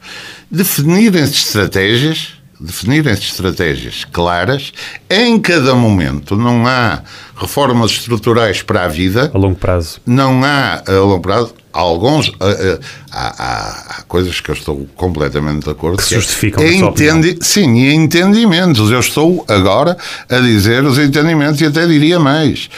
[0.51, 4.71] definirem-se estratégias definirem-se estratégias claras.
[5.09, 7.01] Em cada momento não há
[7.35, 9.31] reformas estruturais para a vida.
[9.33, 9.99] A longo prazo.
[10.05, 11.53] Não há a longo prazo.
[11.73, 12.31] Há alguns.
[12.39, 12.79] Há,
[13.11, 15.97] há, há, coisas que eu estou completamente de acordo.
[15.97, 16.63] Que se justificam.
[16.63, 18.89] É, entendi, sim, e entendimentos.
[18.91, 19.97] Eu estou agora
[20.29, 22.69] a dizer os entendimentos e até diria mais.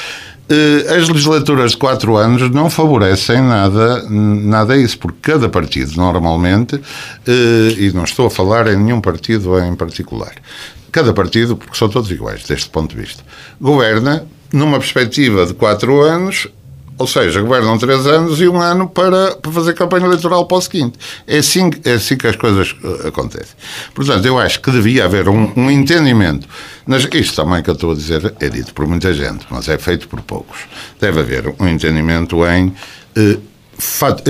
[0.50, 6.80] Eh, as legislaturas de quatro anos não favorecem nada, nada isso, porque cada partido, normalmente,
[7.28, 10.34] eh, e não estou a falar em nenhum partido em particular,
[10.90, 13.24] cada partido, porque são todos iguais, deste ponto de vista,
[13.60, 16.48] governa numa perspectiva de quatro anos
[16.98, 20.62] ou seja, governam três anos e um ano para, para fazer campanha eleitoral para o
[20.62, 20.98] seguinte.
[21.28, 23.56] É assim, é assim que as coisas uh, acontecem.
[23.94, 26.48] Portanto, eu acho que devia haver um, um entendimento.
[26.88, 29.78] Nas, isto também que eu estou a dizer é dito por muita gente, mas é
[29.78, 30.62] feito por poucos.
[31.00, 33.42] Deve haver um entendimento em, uh,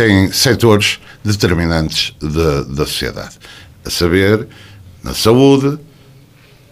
[0.02, 3.38] em setores determinantes da, da sociedade.
[3.86, 4.46] A saber,
[5.02, 5.80] na saúde,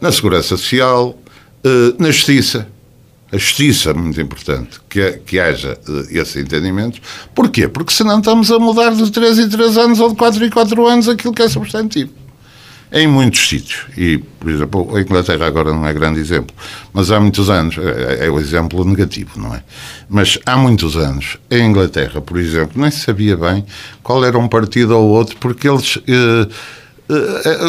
[0.01, 1.17] na segurança social,
[1.65, 2.67] uh, na justiça
[3.31, 7.01] a justiça, muito importante, que, que haja uh, esses entendimentos.
[7.33, 7.67] Porquê?
[7.67, 10.87] Porque senão estamos a mudar de 3 em 3 anos ou de 4 em 4
[10.87, 12.11] anos aquilo que é substantivo.
[12.91, 13.87] Em muitos sítios.
[13.97, 16.55] E, por exemplo, a Inglaterra agora não é grande exemplo,
[16.93, 19.63] mas há muitos anos, é, é o exemplo negativo, não é?
[20.07, 23.65] Mas há muitos anos, em Inglaterra, por exemplo, nem se sabia bem
[24.03, 25.95] qual era um partido ou outro, porque eles.
[25.97, 26.49] Uh,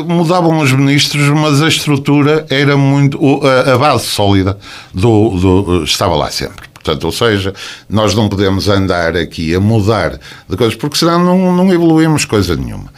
[0.07, 3.19] mudavam os ministros, mas a estrutura era muito.
[3.45, 4.59] a base sólida
[4.95, 6.67] do, do, estava lá sempre.
[6.75, 7.53] Portanto, ou seja,
[7.89, 12.57] nós não podemos andar aqui a mudar de coisas, porque senão não, não evoluímos coisa
[12.57, 12.93] nenhuma.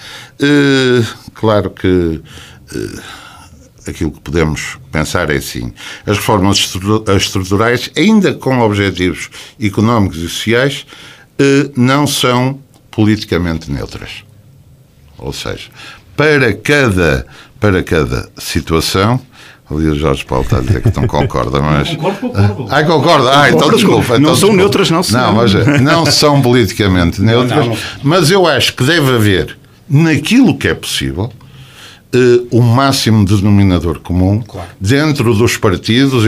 [1.35, 2.20] Claro que.
[3.87, 5.72] Aquilo que podemos pensar é assim:
[6.07, 6.59] as reformas
[7.16, 10.85] estruturais, ainda com objetivos económicos e sociais,
[11.74, 14.22] não são politicamente neutras.
[15.16, 15.70] Ou seja,
[16.19, 17.25] para cada,
[17.61, 19.21] para cada situação.
[19.71, 21.91] Ali o Jorge Paulo está a dizer que não concorda, mas.
[21.91, 22.75] Concordo, concordo.
[22.75, 23.41] Ah, concorda.
[23.41, 24.17] Ah, então desculpa.
[24.17, 24.57] Então, não são desculpa.
[24.57, 27.79] neutras, não Não, mas não são politicamente neutras, não, não.
[28.03, 29.57] mas eu acho que deve haver,
[29.89, 31.31] naquilo que é possível,
[32.15, 34.69] uh, o máximo denominador comum claro.
[34.81, 36.25] dentro dos partidos,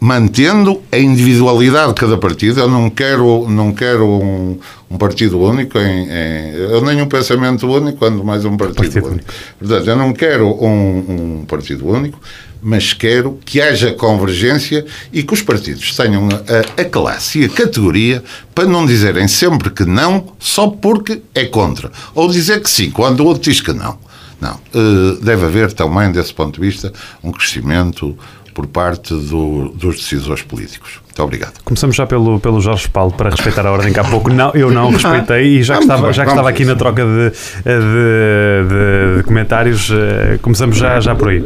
[0.00, 2.58] mantendo a individualidade de cada partido.
[2.58, 4.58] Eu não quero, não quero um,
[4.90, 9.06] um partido único, em, em, eu nem um pensamento único, quando mais um partido, partido
[9.06, 9.30] único.
[9.30, 9.32] único.
[9.58, 12.18] Portanto, eu não quero um, um partido único,
[12.62, 17.48] mas quero que haja convergência e que os partidos tenham a, a classe e a
[17.48, 22.90] categoria para não dizerem sempre que não só porque é contra, ou dizer que sim
[22.90, 23.98] quando o outro diz que não.
[24.40, 24.58] Não.
[24.74, 26.90] Uh, deve haver também, desse ponto de vista,
[27.22, 28.16] um crescimento
[28.60, 31.00] por parte do, dos decisores políticos.
[31.10, 31.54] Muito obrigado.
[31.64, 34.70] Começamos já pelo, pelo Jorge Paulo, para respeitar a ordem que há pouco não, eu
[34.70, 37.30] não respeitei e já que estava, já que estava aqui na troca de,
[37.64, 41.42] de, de comentários, eh, começamos já, já por aí.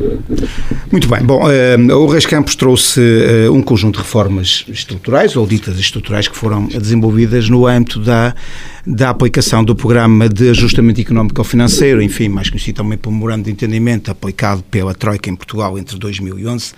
[0.93, 1.23] Muito bem.
[1.23, 6.29] Bom, uh, o Reis Campos trouxe uh, um conjunto de reformas estruturais, ou ditas estruturais,
[6.29, 8.35] que foram desenvolvidas no âmbito da,
[8.87, 13.51] da aplicação do Programa de Ajustamento Económico Financeiro, enfim, mais conhecido também por Memorando de
[13.51, 16.75] Entendimento, aplicado pela Troika em Portugal entre 2011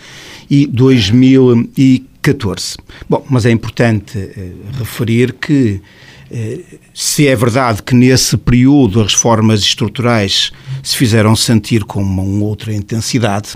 [0.50, 2.16] e 2015.
[2.26, 2.76] 14.
[3.08, 5.80] Bom, mas é importante eh, referir que
[6.28, 6.58] eh,
[6.92, 10.50] se é verdade que nesse período as reformas estruturais
[10.82, 13.50] se fizeram sentir com uma, uma outra intensidade,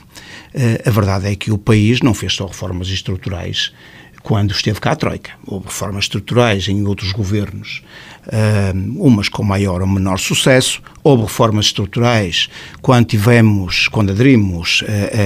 [0.54, 3.72] eh, a verdade é que o país não fez só reformas estruturais
[4.22, 5.30] quando esteve cá a Troika.
[5.46, 7.82] Houve reformas estruturais em outros governos,
[8.96, 12.48] umas com maior ou menor sucesso, houve reformas estruturais
[12.82, 14.84] quando tivemos, quando aderimos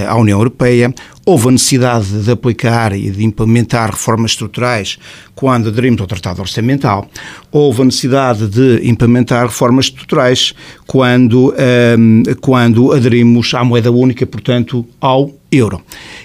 [0.09, 0.95] à União Europeia,
[1.27, 4.99] houve a necessidade de aplicar e de implementar reformas estruturais
[5.35, 7.09] quando aderimos ao Tratado Orçamental,
[7.51, 10.55] houve a necessidade de implementar reformas estruturais
[10.87, 11.53] quando,
[11.99, 15.81] um, quando aderimos à moeda única, portanto, ao euro.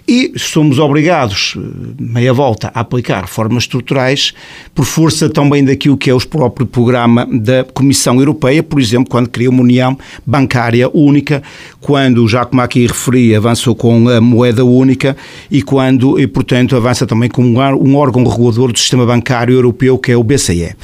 [0.08, 1.56] E somos obrigados,
[2.00, 4.34] meia volta, a aplicar reformas estruturais
[4.74, 9.30] por força também daquilo que é o próprio programa da Comissão Europeia, por exemplo, quando
[9.30, 11.44] criou uma União Bancária Única,
[11.80, 15.16] quando, já como aqui referi, avançou com a moeda única
[15.50, 20.12] e quando, e, portanto, avança também com um órgão regulador do sistema bancário europeu, que
[20.12, 20.76] é o BCE.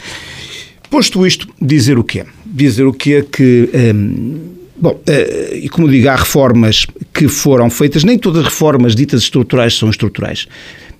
[0.90, 2.26] Posto isto, dizer o quê?
[2.46, 3.70] Dizer o quê que...
[3.74, 8.94] Hum, Bom, eh, e como digo, há reformas que foram feitas, nem todas as reformas
[8.94, 10.48] ditas estruturais são estruturais.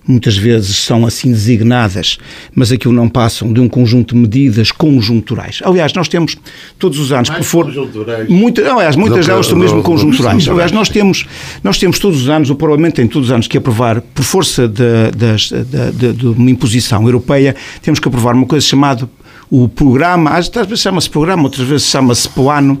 [0.08, 2.16] Muitas vezes são assim designadas,
[2.54, 5.60] mas aquilo não passam de um conjunto de medidas conjunturais.
[5.64, 6.36] Aliás, nós temos
[6.78, 10.48] todos os anos, Mais por for, muita, aliás, muitas delas são mesmo conjunturais.
[10.48, 11.26] Aliás, nós temos,
[11.62, 14.68] nós temos todos os anos, o Parlamento tem todos os anos que aprovar, por força
[14.68, 19.10] de, de, de, de uma imposição europeia, temos que aprovar uma coisa chamada
[19.50, 22.78] o programa, às vezes chama-se programa, outras vezes chama-se plano,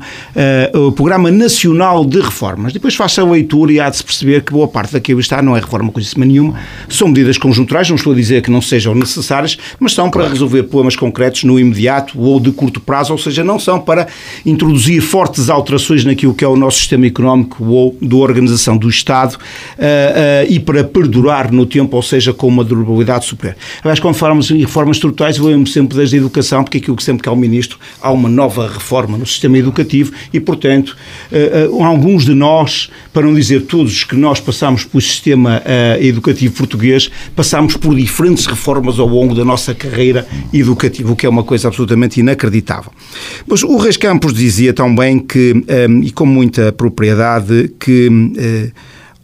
[0.74, 2.72] uh, o Programa Nacional de Reformas.
[2.72, 5.56] Depois faça a leitura e há de se perceber que boa parte daquilo está não
[5.56, 9.56] é reforma coisíssima nenhuma, são medidas conjunturais, não estou a dizer que não sejam necessárias,
[9.78, 13.58] mas são para resolver problemas concretos no imediato ou de curto prazo, ou seja, não
[13.58, 14.08] são para
[14.44, 19.34] introduzir fortes alterações naquilo que é o nosso sistema económico ou da organização do Estado
[19.34, 23.56] uh, uh, e para perdurar no tempo, ou seja, com uma durabilidade superior.
[23.82, 27.02] Aliás, quando falamos em reformas estruturais, lembro sempre desde a educação educação, porque aquilo que
[27.02, 30.96] sempre que há o Ministro, há uma nova reforma no sistema educativo e, portanto,
[31.30, 36.02] uh, uh, alguns de nós, para não dizer todos que nós passamos pelo sistema uh,
[36.02, 41.28] educativo português, passamos por diferentes reformas ao longo da nossa carreira educativa, o que é
[41.28, 42.92] uma coisa absolutamente inacreditável.
[43.46, 45.64] Mas o Reis Campos dizia também que,
[46.02, 48.08] e com muita propriedade, que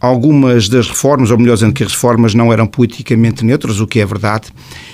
[0.03, 4.01] algumas das reformas, ou melhor dizendo que as reformas não eram politicamente neutras, o que
[4.01, 4.49] é verdade,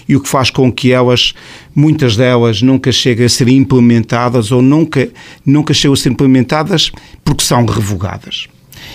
[0.08, 1.34] e o que faz com que elas,
[1.74, 5.10] muitas delas, nunca cheguem a ser implementadas ou nunca,
[5.44, 6.92] nunca chegam a ser implementadas
[7.26, 8.48] porque são revogadas.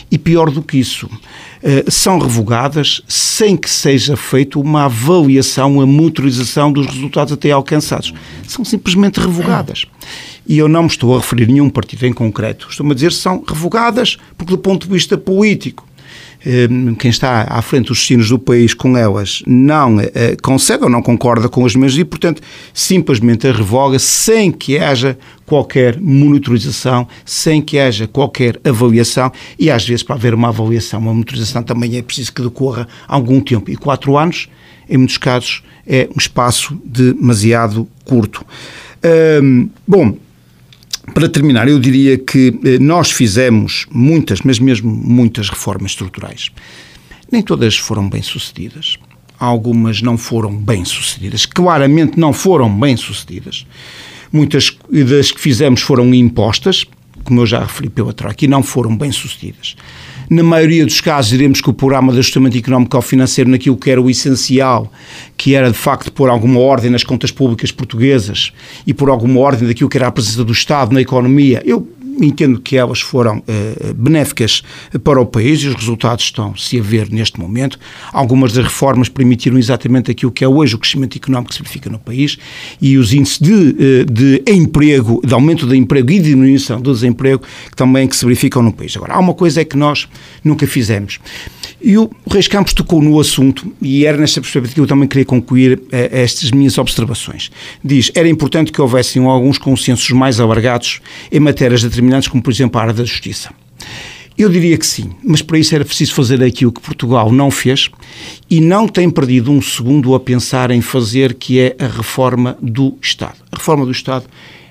[0.09, 1.11] E pior do que isso,
[1.61, 8.15] eh, são revogadas sem que seja feita uma avaliação, uma monitorização dos resultados até alcançados.
[8.47, 9.85] São simplesmente revogadas.
[10.47, 12.69] E eu não me estou a referir a nenhum partido em concreto.
[12.71, 15.85] Estou-me a dizer que são revogadas porque, do ponto de vista político,
[16.99, 21.01] quem está à frente dos destinos do país com elas não eh, concede ou não
[21.01, 27.63] concorda com as mesmas e, portanto, simplesmente a revoga sem que haja qualquer monitorização, sem
[27.63, 32.03] que haja qualquer avaliação e, às vezes, para haver uma avaliação, uma monitorização, também é
[32.03, 33.71] preciso que decorra algum tempo.
[33.71, 34.49] E quatro anos,
[34.89, 38.45] em muitos casos, é um espaço demasiado curto.
[39.43, 40.17] Hum, bom,
[41.13, 46.51] para terminar, eu diria que eh, nós fizemos muitas, mas mesmo muitas reformas estruturais.
[47.31, 48.97] Nem todas foram bem sucedidas.
[49.39, 51.45] Algumas não foram bem sucedidas.
[51.45, 53.67] Claramente não foram bem sucedidas.
[54.33, 56.85] Muitas das que fizemos foram impostas,
[57.25, 59.77] como eu já referi pela troca, e não foram bem sucedidas.
[60.29, 63.91] Na maioria dos casos, diremos que o programa de ajustamento económico ao financeiro naquilo que
[63.91, 64.91] era o essencial,
[65.37, 68.53] que era de facto pôr alguma ordem nas contas públicas portuguesas
[68.87, 71.63] e pôr alguma ordem daquilo que era a presença do Estado na economia.
[71.65, 71.87] Eu
[72.21, 74.63] entendo que elas foram uh, benéficas
[75.03, 77.79] para o país e os resultados estão-se a ver neste momento.
[78.13, 81.91] Algumas das reformas permitiram exatamente aquilo que é hoje o crescimento económico que se verifica
[81.91, 82.39] no país
[82.81, 87.77] e os índices de, de emprego, de aumento de emprego e diminuição do desemprego que
[87.77, 88.97] também que se verificam no país.
[88.97, 90.09] Agora, há uma coisa é que nós
[90.43, 91.19] nunca fizemos.
[91.87, 95.27] E o Reis Campos tocou no assunto, e era nesta perspectiva que eu também queria
[95.27, 97.51] concluir eh, estas minhas observações.
[97.85, 102.81] Diz, era importante que houvessem alguns consensos mais alargados em matérias determinantes, como por exemplo
[102.81, 103.51] a área da justiça.
[104.37, 107.91] Eu diria que sim, mas para isso era preciso fazer aquilo que Portugal não fez
[108.49, 112.97] e não tem perdido um segundo a pensar em fazer, que é a reforma do
[113.03, 113.37] Estado.
[113.53, 114.25] A reforma do Estado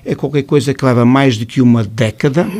[0.04, 2.50] é qualquer coisa que leva mais do que uma década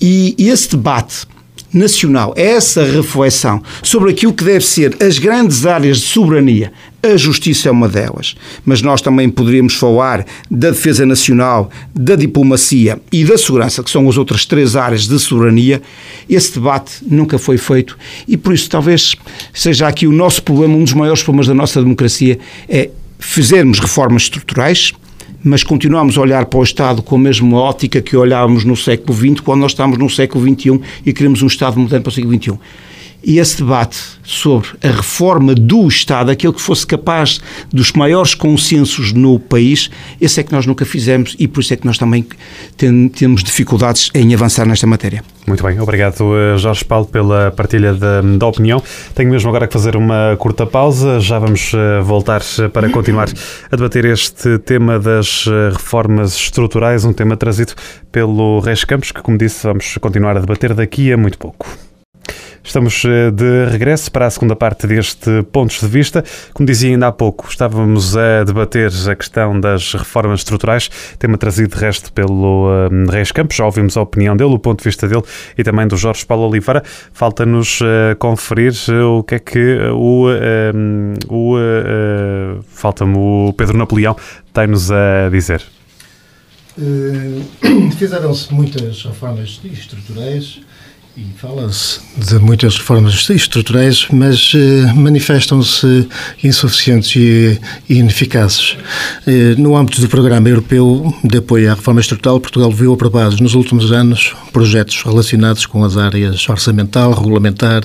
[0.00, 1.26] e esse debate
[1.72, 7.68] nacional, essa reflexão sobre aquilo que deve ser as grandes áreas de soberania, a justiça
[7.68, 13.38] é uma delas, mas nós também poderíamos falar da defesa nacional, da diplomacia e da
[13.38, 15.80] segurança, que são as outras três áreas de soberania.
[16.28, 17.96] Esse debate nunca foi feito
[18.26, 19.14] e por isso talvez
[19.52, 22.38] seja aqui o nosso problema, um dos maiores problemas da nossa democracia,
[22.68, 24.92] é fizermos reformas estruturais,
[25.42, 29.16] mas continuamos a olhar para o Estado com a mesma ótica que olhávamos no século
[29.16, 32.34] XX, quando nós estamos no século XXI e queremos um Estado moderno para o século
[32.34, 32.58] XXI.
[33.22, 37.40] E esse debate sobre a reforma do Estado, aquele que fosse capaz
[37.72, 39.90] dos maiores consensos no país,
[40.20, 42.26] esse é que nós nunca fizemos e por isso é que nós também
[42.76, 45.22] temos dificuldades em avançar nesta matéria.
[45.46, 48.82] Muito bem, obrigado eh, Jorge Paulo pela partilha da, da opinião.
[49.14, 53.28] Tenho mesmo agora que fazer uma curta pausa, já vamos eh, voltar eh, para continuar
[53.72, 57.72] a debater este tema das reformas estruturais, um tema trazido
[58.12, 61.87] pelo Reis Campos, que como disse vamos continuar a debater daqui a muito pouco.
[62.68, 66.22] Estamos eh, de regresso para a segunda parte deste Pontos de Vista.
[66.52, 71.74] Como dizia ainda há pouco, estávamos a debater a questão das reformas estruturais, tema trazido
[71.74, 73.56] de resto pelo um, Reis Campos.
[73.56, 75.22] Já ouvimos a opinião dele, o ponto de vista dele
[75.56, 76.82] e também do Jorge Paulo Oliveira.
[77.10, 80.26] Falta-nos uh, conferir uh, o que é que o.
[80.28, 81.56] Uh, o
[82.68, 84.14] Falta-me o Pedro Napoleão
[84.52, 85.62] tem-nos a dizer.
[87.98, 90.60] Fizeram-se muitas reformas estruturais
[91.18, 96.06] e fala-se de muitas reformas estruturais, mas eh, manifestam-se
[96.44, 98.76] insuficientes e, e ineficazes.
[99.26, 103.54] Eh, no âmbito do Programa Europeu de Apoio à Reforma Estrutural, Portugal viu aprovados nos
[103.54, 107.82] últimos anos projetos relacionados com as áreas orçamental, regulamentar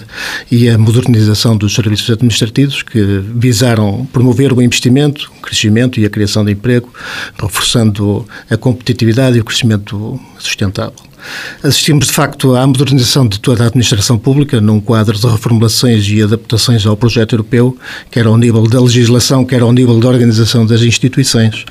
[0.52, 3.02] e a modernização dos serviços administrativos que
[3.34, 6.94] visaram promover o investimento, o crescimento e a criação de emprego,
[7.42, 11.13] reforçando a competitividade e o crescimento sustentável.
[11.62, 16.22] Assistimos, de facto, à modernização de toda a administração pública num quadro de reformulações e
[16.22, 17.78] adaptações ao projeto europeu,
[18.12, 21.66] quer ao nível da legislação, quer ao nível da organização das instituições.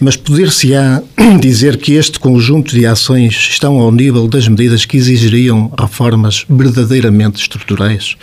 [0.00, 1.02] Mas poder-se-á
[1.40, 7.40] dizer que este conjunto de ações estão ao nível das medidas que exigiriam reformas verdadeiramente
[7.40, 8.16] estruturais?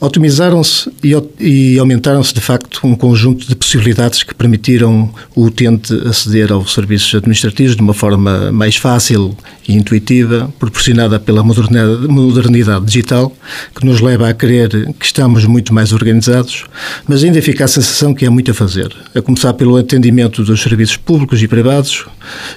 [0.00, 6.52] Otimizaram-se e, e aumentaram-se, de facto, um conjunto de possibilidades que permitiram o utente aceder
[6.52, 9.36] aos serviços administrativos de uma forma mais fácil
[9.66, 13.32] e intuitiva, proporcionada pela modernidade, modernidade digital,
[13.74, 14.68] que nos leva a crer
[14.98, 16.64] que estamos muito mais organizados,
[17.08, 20.62] mas ainda fica a sensação que há muito a fazer, a começar pelo atendimento dos
[20.62, 22.06] serviços públicos e privados,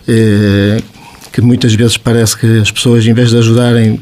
[0.07, 0.79] eh,
[1.33, 3.99] que muitas vezes parece que as pessoas, em vez de ajudarem,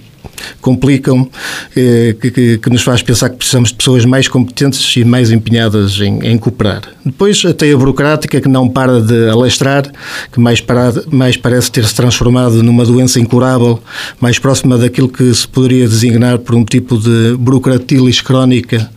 [0.62, 1.28] complicam,
[1.76, 6.00] eh, que, que, nos faz pensar que precisamos de pessoas mais competentes e mais empenhadas
[6.00, 6.82] em, em, cooperar.
[7.06, 9.84] Depois, a teia burocrática que não para de alastrar,
[10.32, 13.82] que mais, para, mais parece ter se transformado numa doença incurável,
[14.20, 18.90] mais próxima daquilo que se poderia designar por um tipo de burocratilis crónica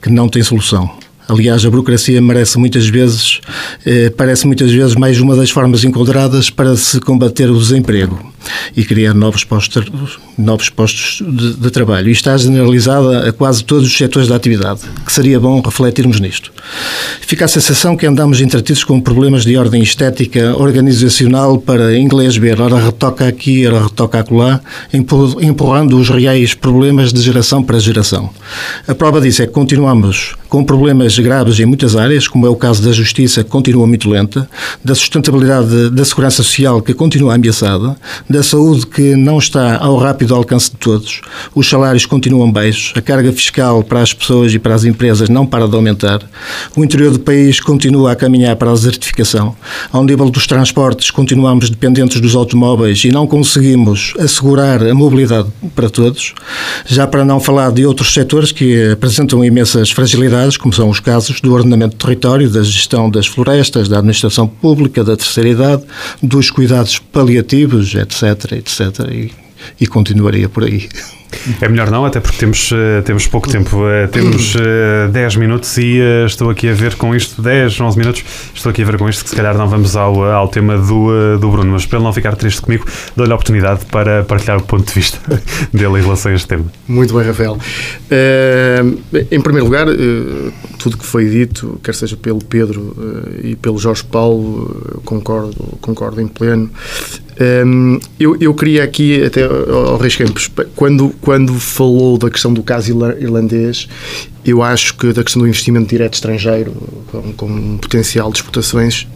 [0.00, 0.90] que não tem solução.
[1.28, 3.40] Aliás, a burocracia merece muitas vezes,
[3.86, 8.29] eh, parece muitas vezes mais uma das formas encontradas para se combater o desemprego
[8.76, 9.86] e criar novos postos,
[10.36, 12.08] novos postos de, de trabalho.
[12.08, 16.52] E está generalizada a quase todos os setores da atividade, que seria bom refletirmos nisto.
[17.20, 22.60] Fica a sensação que andamos entretidos com problemas de ordem estética, organizacional, para inglês ver,
[22.60, 24.60] ora retoca aqui, ora retoca acolá,
[25.40, 28.30] empurrando os reais problemas de geração para geração.
[28.86, 32.56] A prova disso é que continuamos com problemas graves em muitas áreas, como é o
[32.56, 34.50] caso da justiça, que continua muito lenta,
[34.84, 37.96] da sustentabilidade da segurança social, que continua ameaçada,
[38.28, 41.20] da saúde, que não está ao rápido alcance de todos,
[41.54, 45.46] os salários continuam baixos, a carga fiscal para as pessoas e para as empresas não
[45.46, 46.20] para de aumentar,
[46.76, 49.54] o interior do país continua a caminhar para a desertificação,
[49.92, 55.88] ao nível dos transportes continuamos dependentes dos automóveis e não conseguimos assegurar a mobilidade para
[55.88, 56.34] todos,
[56.86, 61.40] já para não falar de outros setores que apresentam imensas fragilidades como são os casos
[61.40, 65.82] do ordenamento do território, da gestão das florestas, da administração pública, da terceira idade,
[66.22, 68.80] dos cuidados paliativos, etc, etc,
[69.10, 69.32] e,
[69.80, 70.88] e continuaria por aí.
[71.60, 73.76] É melhor não, até porque temos, uh, temos pouco tempo.
[73.76, 74.60] Uh, temos uh,
[75.06, 78.24] eh, 10 minutos e estou aqui a ver com isto, 10, 11 minutos,
[78.54, 81.38] estou aqui a ver com isto que se calhar não vamos ao, ao tema do,
[81.38, 82.86] do Bruno, mas para ele não ficar triste comigo,
[83.16, 85.18] dou-lhe a oportunidade para partilhar o ponto de vista
[85.72, 86.64] dele em relação a este tema.
[86.86, 87.58] Muito bem, Rafael.
[89.30, 89.86] em primeiro lugar,
[90.78, 92.96] tudo que foi dito, quer seja pelo Pedro
[93.42, 96.70] e pelo Jorge Paulo, concordo, concordo em pleno.
[97.40, 102.62] Um, eu, eu queria aqui, até ao Reis Campos, quando, quando falou da questão do
[102.62, 103.88] caso irlandês,
[104.44, 106.72] eu acho que da questão do investimento direto estrangeiro,
[107.10, 109.06] com, com potencial de exportações,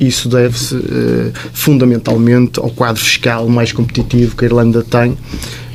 [0.00, 5.16] isso deve-se uh, fundamentalmente ao quadro fiscal mais competitivo que a Irlanda tem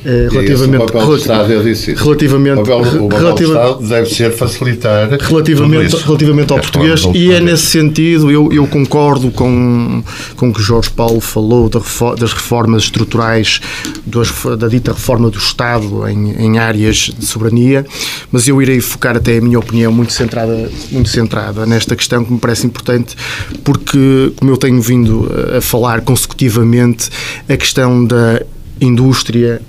[0.03, 2.03] eh, relativamente, o papel Estado, eu disse isso.
[2.03, 7.07] relativamente, o papel, o papel do Estado deve ser facilitar relativamente, relativamente ao é português
[7.13, 10.03] e é nesse sentido eu, eu concordo com,
[10.35, 13.61] com o que Jorge Paulo falou das reformas estruturais
[14.05, 17.85] das, da dita reforma do Estado em, em áreas de soberania,
[18.31, 22.33] mas eu irei focar até a minha opinião muito centrada, muito centrada nesta questão que
[22.33, 23.15] me parece importante
[23.63, 27.09] porque, como eu tenho vindo a falar consecutivamente,
[27.47, 28.41] a questão da
[28.81, 29.61] indústria,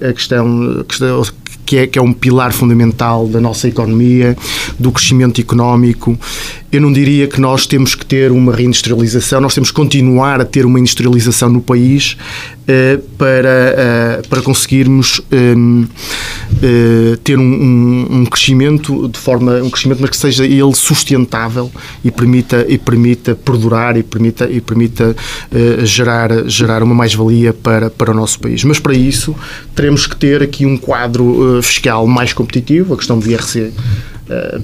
[0.00, 1.22] a, questão, a questão
[1.66, 4.36] que é, que é um pilar fundamental da nossa economia,
[4.78, 6.18] do crescimento económico.
[6.72, 10.44] Eu não diria que nós temos que ter uma reindustrialização, nós temos que continuar a
[10.44, 12.16] ter uma industrialização no país
[13.16, 15.84] para, eh, para conseguirmos ehm,
[16.62, 21.70] eh, ter um, um, um, crescimento de forma um crescimento mas que seja ele sustentável
[22.04, 25.16] e permita e permita perdurar e permita e permita
[25.82, 28.64] gerar gerar uma mais valia para para o nosso país.
[28.64, 29.34] Mas para isso
[29.74, 33.72] teremos que ter aqui um quadro fiscal mais competitivo a questão do IRC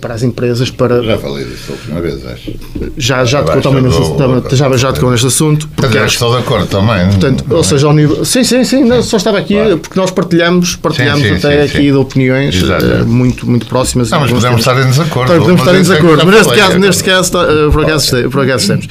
[0.00, 1.02] para as empresas para...
[1.02, 2.52] Já falei disso a última vez, acho.
[2.96, 5.68] Já, já, tocou também nesse, do, já, já tocou neste assunto.
[5.74, 7.06] Porque acho, estou de acordo também.
[7.06, 8.24] Portanto, ou seja, ao nível...
[8.24, 12.62] Sim, sim, sim, não, só estava aqui porque nós partilhamos, partilhamos até aqui de opiniões
[12.62, 14.10] uh, muito, muito próximas.
[14.10, 15.32] Não, mas podemos estar em desacordo.
[15.32, 17.32] Podemos estar em desacordo, mas neste caso, neste caso,
[17.72, 18.88] por acaso, por acaso estamos.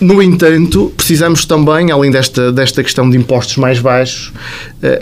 [0.00, 4.32] No entanto, precisamos também, além desta, desta questão de impostos mais baixos,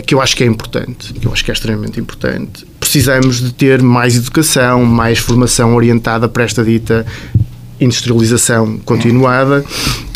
[0.06, 3.52] que eu acho que é importante, que eu acho que é extremamente importante, precisamos de
[3.52, 7.04] ter mais educação, mais formação orientada para esta dita
[7.80, 9.64] industrialização continuada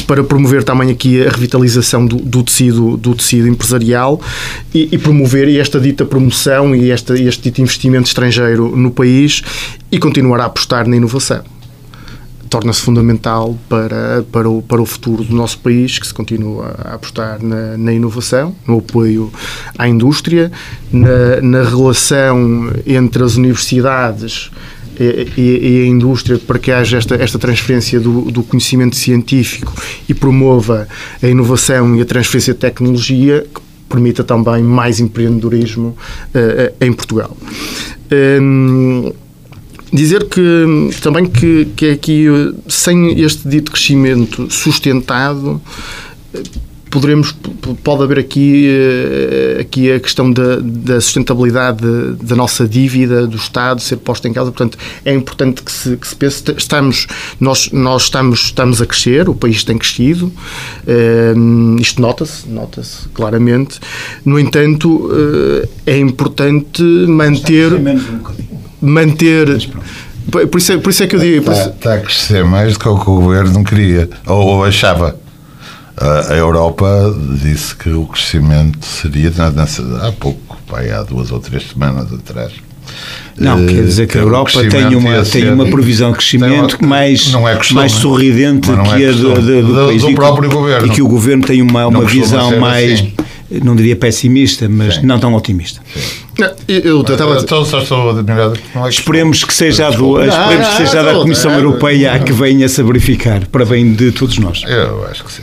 [0.07, 4.21] para promover também aqui a revitalização do, do tecido, do tecido empresarial
[4.73, 9.43] e, e, promover esta dita promoção e esta, este dito investimento estrangeiro no país
[9.91, 11.43] e continuar a apostar na inovação
[12.49, 16.95] torna-se fundamental para, para, o, para o futuro do nosso país, que se continua a
[16.95, 19.33] apostar na, na inovação, no apoio
[19.77, 20.51] à indústria,
[20.93, 24.51] na, na relação entre as universidades
[24.99, 29.73] e, e, a indústria para que haja esta, esta transferência do, do, conhecimento científico
[30.09, 30.89] e promova
[31.23, 35.97] a inovação e a transferência de tecnologia que permita também mais empreendedorismo
[36.35, 37.37] uh, em Portugal.
[38.41, 39.13] Um,
[39.93, 42.27] Dizer que também que, que é aqui,
[42.69, 45.61] sem este dito crescimento sustentado,
[46.91, 47.35] poderemos
[47.85, 51.83] pode haver aqui eh, aqui a questão da, da sustentabilidade
[52.23, 54.51] da nossa dívida do Estado ser posta em causa.
[54.51, 56.43] Portanto é importante que se, que se pense.
[56.57, 57.07] Estamos
[57.41, 60.33] nós nós estamos estamos a crescer o país tem crescido
[61.81, 63.79] isto nota-se nota-se claramente.
[64.25, 65.11] No entanto
[65.87, 67.73] é importante manter
[68.81, 69.47] manter.
[70.31, 71.51] Por isso, é, por isso é que eu digo.
[71.51, 74.65] Está, está a crescer mais do que o que o governo não queria, ou, ou
[74.65, 75.17] achava.
[76.01, 77.13] A Europa
[77.43, 79.33] disse que o crescimento seria,
[80.01, 82.53] há pouco, pai, há duas ou três semanas atrás.
[83.37, 86.89] Não, quer dizer que, que a Europa tem uma, tem uma previsão de crescimento uma,
[86.89, 90.03] mais, é mais sorridente é que a do, do, do, país.
[90.03, 90.87] Do próprio e, governo.
[90.87, 93.01] E que o governo tem uma, uma visão mais.
[93.01, 93.13] Assim
[93.51, 95.07] não diria pessimista, mas Sim.
[95.07, 95.81] não tão otimista.
[95.97, 96.03] Não,
[96.69, 98.59] eu estava então, só estou admirado.
[98.75, 102.83] É esperemos que seja, do, esperemos que seja da Comissão Europeia a que venha se
[102.83, 104.63] verificar, para bem de todos nós.
[104.67, 105.43] Eu acho que sim.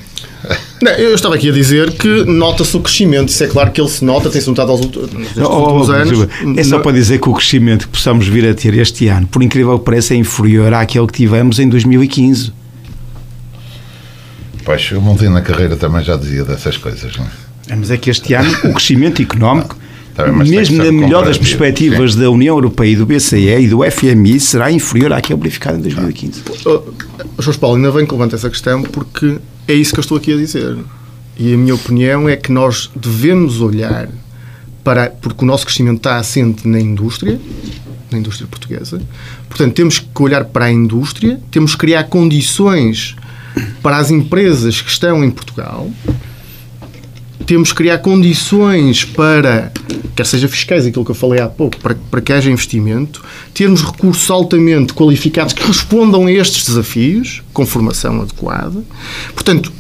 [0.82, 3.30] Não, eu estava aqui a dizer que nota-se o crescimento.
[3.30, 6.28] Isso é claro que ele se nota, tem-se notado aos últimos, oh, últimos anos.
[6.58, 9.42] É só para dizer que o crescimento que possamos vir a ter este ano, por
[9.42, 12.54] incrível que pareça, é inferior àquele que tivemos em 2015.
[14.64, 17.46] Pois, o Montinho na carreira também já dizia dessas coisas, não é?
[17.70, 19.76] É, mas é que este ano o crescimento económico,
[20.16, 22.20] tá mesmo na melhor das perspectivas sim.
[22.20, 26.44] da União Europeia e do BCE e do FMI, será inferior àquele verificado em 2015.
[26.66, 26.82] Oh,
[27.42, 29.38] Jorge Paulo, ainda bem que levanta essa questão, porque
[29.68, 30.78] é isso que eu estou aqui a dizer.
[31.38, 34.08] E a minha opinião é que nós devemos olhar
[34.84, 35.10] para.
[35.10, 37.40] Porque o nosso crescimento está assente na indústria,
[38.10, 39.02] na indústria portuguesa.
[39.50, 43.16] Portanto, temos que olhar para a indústria, temos que criar condições
[43.82, 45.90] para as empresas que estão em Portugal,
[47.46, 49.72] temos que criar condições para,
[50.16, 53.24] quer seja fiscais, aquilo que eu falei há pouco, para, para que haja investimento,
[53.54, 58.84] termos recursos altamente qualificados que respondam a estes desafios, com formação adequada.
[59.34, 59.72] Portanto,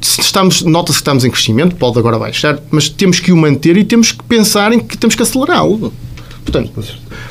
[0.00, 3.84] estamos, nota-se que estamos em crescimento, pode agora baixar, mas temos que o manter e
[3.84, 5.92] temos que pensar em que temos que acelerá-lo.
[6.44, 6.72] Portanto,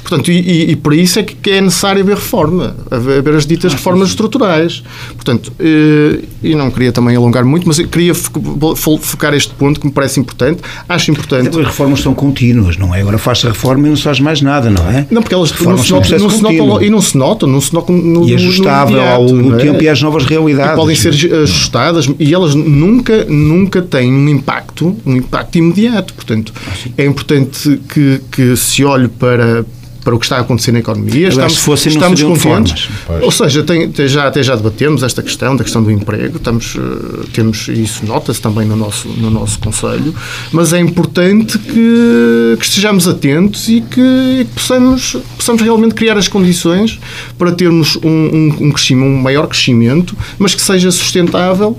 [0.02, 4.10] portanto e, e, por isso é que é necessário haver reforma, haver as ditas reformas
[4.10, 4.84] estruturais.
[5.16, 9.92] Portanto, eh, e não queria também alongar muito, mas queria focar este ponto que me
[9.92, 10.62] parece importante.
[10.88, 11.50] Acho importante.
[11.50, 13.02] As reformas são contínuas, não é?
[13.02, 15.08] Agora faz a reforma e não se faz mais nada, não é?
[15.10, 17.74] Não, porque elas não se, notam, não se notam e não se notam, não se
[17.74, 19.58] notam no, E ajustável ao, é?
[19.58, 20.74] tempo e às novas realidades.
[20.74, 26.14] E podem ser ajustadas e elas nunca, nunca têm um impacto, um impacto imediato.
[26.14, 29.66] Portanto, ah, é importante que, que se olhe para,
[30.08, 31.28] para o que está a acontecer na economia.
[31.28, 32.88] Estamos, se fossem, estamos contentes.
[33.22, 36.76] Ou seja, tem, tem, já, até já debatemos esta questão, da questão do emprego, estamos,
[36.76, 40.16] uh, temos, isso nota-se também no nosso, no nosso Conselho,
[40.54, 46.18] mas é importante que, que estejamos atentos e que, e que, possamos, possamos realmente criar
[46.18, 46.98] as condições
[47.38, 51.78] para termos um, um, um, crescimento, um maior crescimento, mas que seja sustentável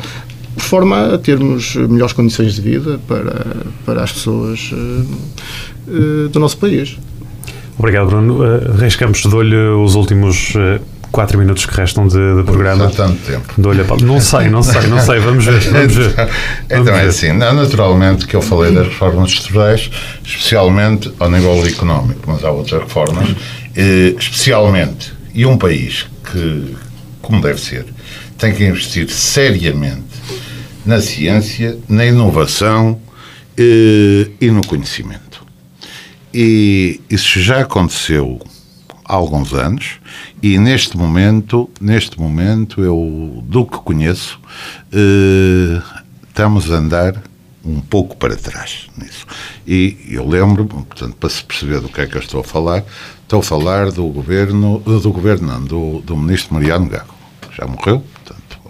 [0.55, 3.47] de forma a termos melhores condições de vida para,
[3.87, 5.07] para as pessoas uh,
[5.89, 6.99] uh, do nosso país.
[7.79, 8.43] Obrigado, Bruno.
[8.43, 12.87] Uh, Reis Campos, dou-lhe os últimos uh, quatro minutos que restam de, de programa.
[12.87, 13.55] Há tanto tempo.
[13.57, 15.19] Dou-lhe a Não sei, não sei, não sei.
[15.21, 15.61] Vamos ver.
[15.61, 16.11] Vamos ver.
[16.67, 19.91] então, então é assim, naturalmente que eu falei das reformas estruturais,
[20.25, 23.29] especialmente ao nível económico, mas há outras reformas,
[23.77, 26.75] eh, especialmente, e um país que,
[27.23, 27.87] como deve ser,
[28.37, 30.03] tem que investir seriamente
[30.85, 33.01] na ciência, na inovação
[33.57, 35.28] eh, e no conhecimento.
[36.33, 38.41] E isso já aconteceu
[39.05, 39.99] há alguns anos
[40.43, 44.39] e neste momento, neste momento eu do que conheço,
[44.93, 45.83] eh,
[46.29, 47.23] estamos a andar
[47.65, 49.27] um pouco para trás nisso.
[49.67, 52.85] E eu lembro, portanto, para se perceber do que é que eu estou a falar,
[53.23, 57.15] estou a falar do governo, do governo não, do, do ministro Mariano Gago.
[57.57, 58.61] Já morreu, portanto,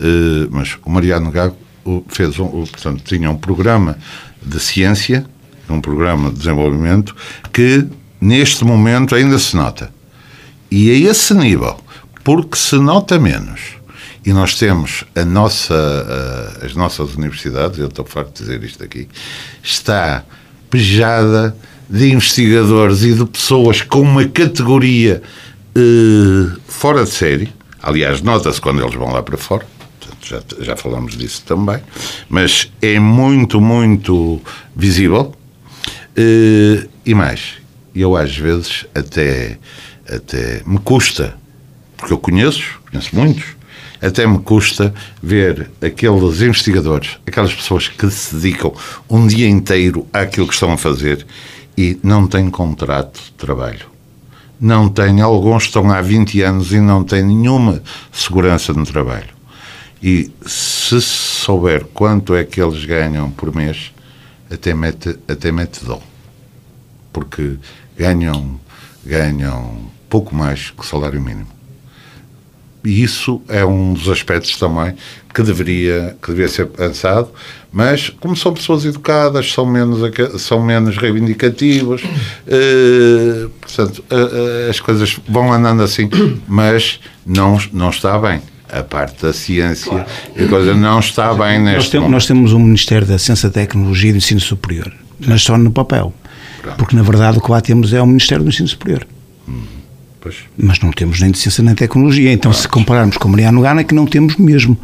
[0.00, 1.56] eh, mas o Mariano Gago
[2.08, 3.98] fez um, portanto, tinha um programa
[4.42, 5.26] de ciência
[5.68, 7.14] um programa de desenvolvimento
[7.52, 7.86] que
[8.20, 9.90] neste momento ainda se nota.
[10.70, 11.78] E a esse nível,
[12.24, 13.76] porque se nota menos,
[14.24, 19.08] e nós temos a nossa, as nossas universidades, eu estou farto de dizer isto aqui,
[19.62, 20.24] está
[20.68, 21.56] pejada
[21.88, 25.22] de investigadores e de pessoas com uma categoria
[25.76, 27.48] eh, fora de série.
[27.80, 29.64] Aliás, nota-se quando eles vão lá para fora.
[30.22, 31.78] Já, já falamos disso também.
[32.28, 34.40] Mas é muito, muito
[34.74, 35.32] visível
[36.18, 37.56] Uh, e mais,
[37.94, 39.58] eu às vezes até,
[40.08, 41.36] até me custa,
[41.96, 43.56] porque eu conheço, conheço muitos,
[44.00, 48.72] até me custa ver aqueles investigadores, aquelas pessoas que se dedicam
[49.08, 51.26] um dia inteiro àquilo que estão a fazer
[51.76, 53.86] e não têm contrato de trabalho.
[54.58, 59.36] Não têm, alguns estão há 20 anos e não têm nenhuma segurança no trabalho.
[60.02, 63.92] E se souber quanto é que eles ganham por mês,
[64.50, 66.00] até mete, até mete dó.
[67.12, 67.56] Porque
[67.96, 68.60] ganham,
[69.04, 71.48] ganham pouco mais que o salário mínimo.
[72.84, 74.94] E isso é um dos aspectos também
[75.34, 77.28] que deveria, que deveria ser pensado,
[77.72, 80.00] mas como são pessoas educadas, são menos,
[80.40, 82.00] são menos reivindicativas,
[82.46, 86.08] eh, portanto, eh, as coisas vão andando assim,
[86.46, 88.40] mas não, não está bem
[88.70, 90.06] a parte da ciência, claro.
[90.36, 94.10] a coisa não está bem neste nós temos, nós temos um Ministério da Ciência, Tecnologia
[94.10, 94.92] e do Ensino Superior,
[95.26, 96.12] mas só no papel.
[96.60, 96.76] Pronto.
[96.76, 99.06] Porque, na verdade, o que lá temos é o Ministério do Ensino Superior.
[99.48, 99.62] Hum,
[100.56, 102.32] mas não temos nem de ciência nem de tecnologia.
[102.32, 104.78] Então, se compararmos com Mariano Gana, é que não temos mesmo.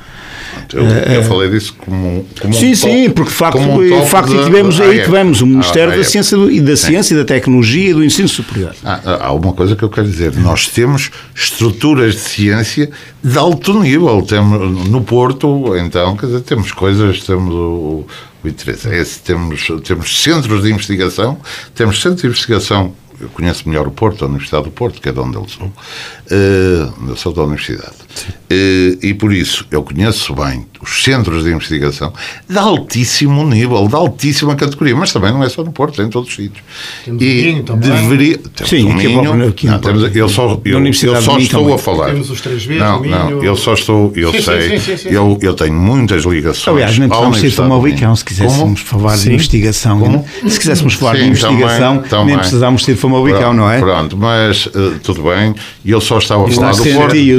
[0.72, 4.34] Eu, eu uh, falei disso como, como sim, um sim, porque de facto, um facto
[4.34, 7.90] de, tivemos aí ah, tivemos o Ministério ah, da Ciência e da Ciência, da Tecnologia
[7.90, 8.74] e do Ensino Superior.
[8.84, 10.34] Ah, há uma coisa que eu quero dizer.
[10.36, 12.90] Nós temos estruturas de ciência
[13.22, 14.22] de alto nível.
[14.22, 18.07] Temos no Porto, então, quer dizer, temos coisas, temos o,
[18.43, 19.20] o interesse é esse.
[19.20, 21.38] Temos, temos centros de investigação,
[21.74, 25.12] temos centros de investigação eu conheço melhor o Porto, a Universidade do Porto, que é
[25.12, 27.94] de onde eu sou, uh, eu sou da Universidade.
[28.50, 32.12] E, e por isso eu conheço bem os centros de investigação
[32.48, 36.10] de altíssimo nível, de altíssima categoria, mas também não é só no Porto, é em
[36.10, 36.62] todos os sítios.
[37.04, 37.90] Temos e Minho também.
[37.90, 38.38] deveria.
[38.38, 39.48] Temos Sim, o Minho.
[39.48, 40.92] Aqui não, temos, eu só, eu, eu
[41.22, 41.74] só estou também.
[41.74, 42.06] a falar.
[42.06, 43.16] Temos os três vezes, não, Minho...
[43.16, 46.76] não, eu só estou, eu sim, sei, sim, sim, eu, eu tenho muitas ligações.
[46.76, 49.02] Aliás, nem precisamos ser Famalicão se quiséssemos Como?
[49.02, 50.00] falar de investigação.
[50.00, 50.26] Como?
[50.48, 52.26] Se quiséssemos falar de investigação, também, também.
[52.26, 53.78] nem precisávamos ser Famalicão, não é?
[53.78, 55.54] Pronto, mas uh, tudo bem,
[55.84, 57.16] e eu só estava a falar do Porto.
[57.16, 57.30] E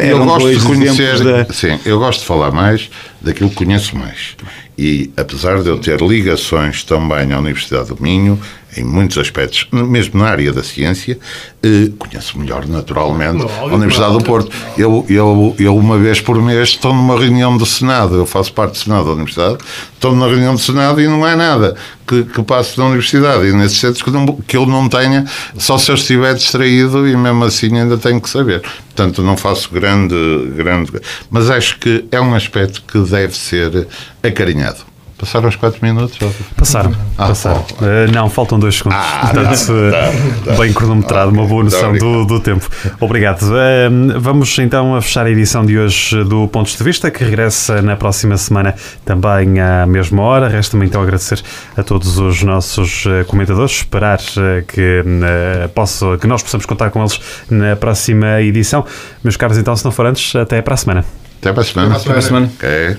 [0.00, 1.52] o Citev eram dois de conhecer, da...
[1.52, 2.90] Sim, eu gosto de falar mais
[3.20, 4.36] daquilo que conheço mais.
[4.78, 8.40] E apesar de eu ter ligações também à Universidade do Minho,
[8.76, 11.18] em muitos aspectos, mesmo na área da ciência,
[11.62, 14.50] eh, conheço melhor, naturalmente, a Universidade do Porto.
[14.78, 18.72] Eu, eu, eu, uma vez por mês, estou numa reunião do Senado, eu faço parte
[18.72, 19.58] do Senado da Universidade,
[19.94, 23.46] estou numa reunião do Senado e não é nada que, que passe na Universidade.
[23.46, 25.24] E nesses centros que, não, que eu não tenha,
[25.58, 28.62] só se eu estiver distraído e mesmo assim ainda tenho que saber.
[28.94, 30.14] Portanto, não faço grande,
[30.56, 30.92] grande.
[31.30, 33.86] Mas acho que é um aspecto que deve ser
[34.22, 34.89] acarinhado.
[35.20, 36.18] Passaram os 4 minutos?
[36.56, 36.94] Passaram.
[37.18, 37.60] Ah, passaram.
[37.60, 38.98] Uh, não, faltam 2 segundos.
[38.98, 40.58] Ah, Portanto, tá, tá.
[40.58, 42.66] bem cronometrado, uma boa noção do, do tempo.
[42.98, 43.42] Obrigado.
[43.42, 47.82] Uh, vamos então a fechar a edição de hoje do Pontos de Vista, que regressa
[47.82, 50.48] na próxima semana também à mesma hora.
[50.48, 51.42] Resta-me então agradecer
[51.76, 54.18] a todos os nossos eh, comentadores, esperar
[54.66, 58.86] que, uh, posso, que nós possamos contar com eles na próxima edição.
[59.22, 61.04] Meus caros, então, se não for antes, até para a semana.
[61.40, 61.96] Até para a semana.
[61.96, 62.50] Até para a semana.
[62.56, 62.96] Okay.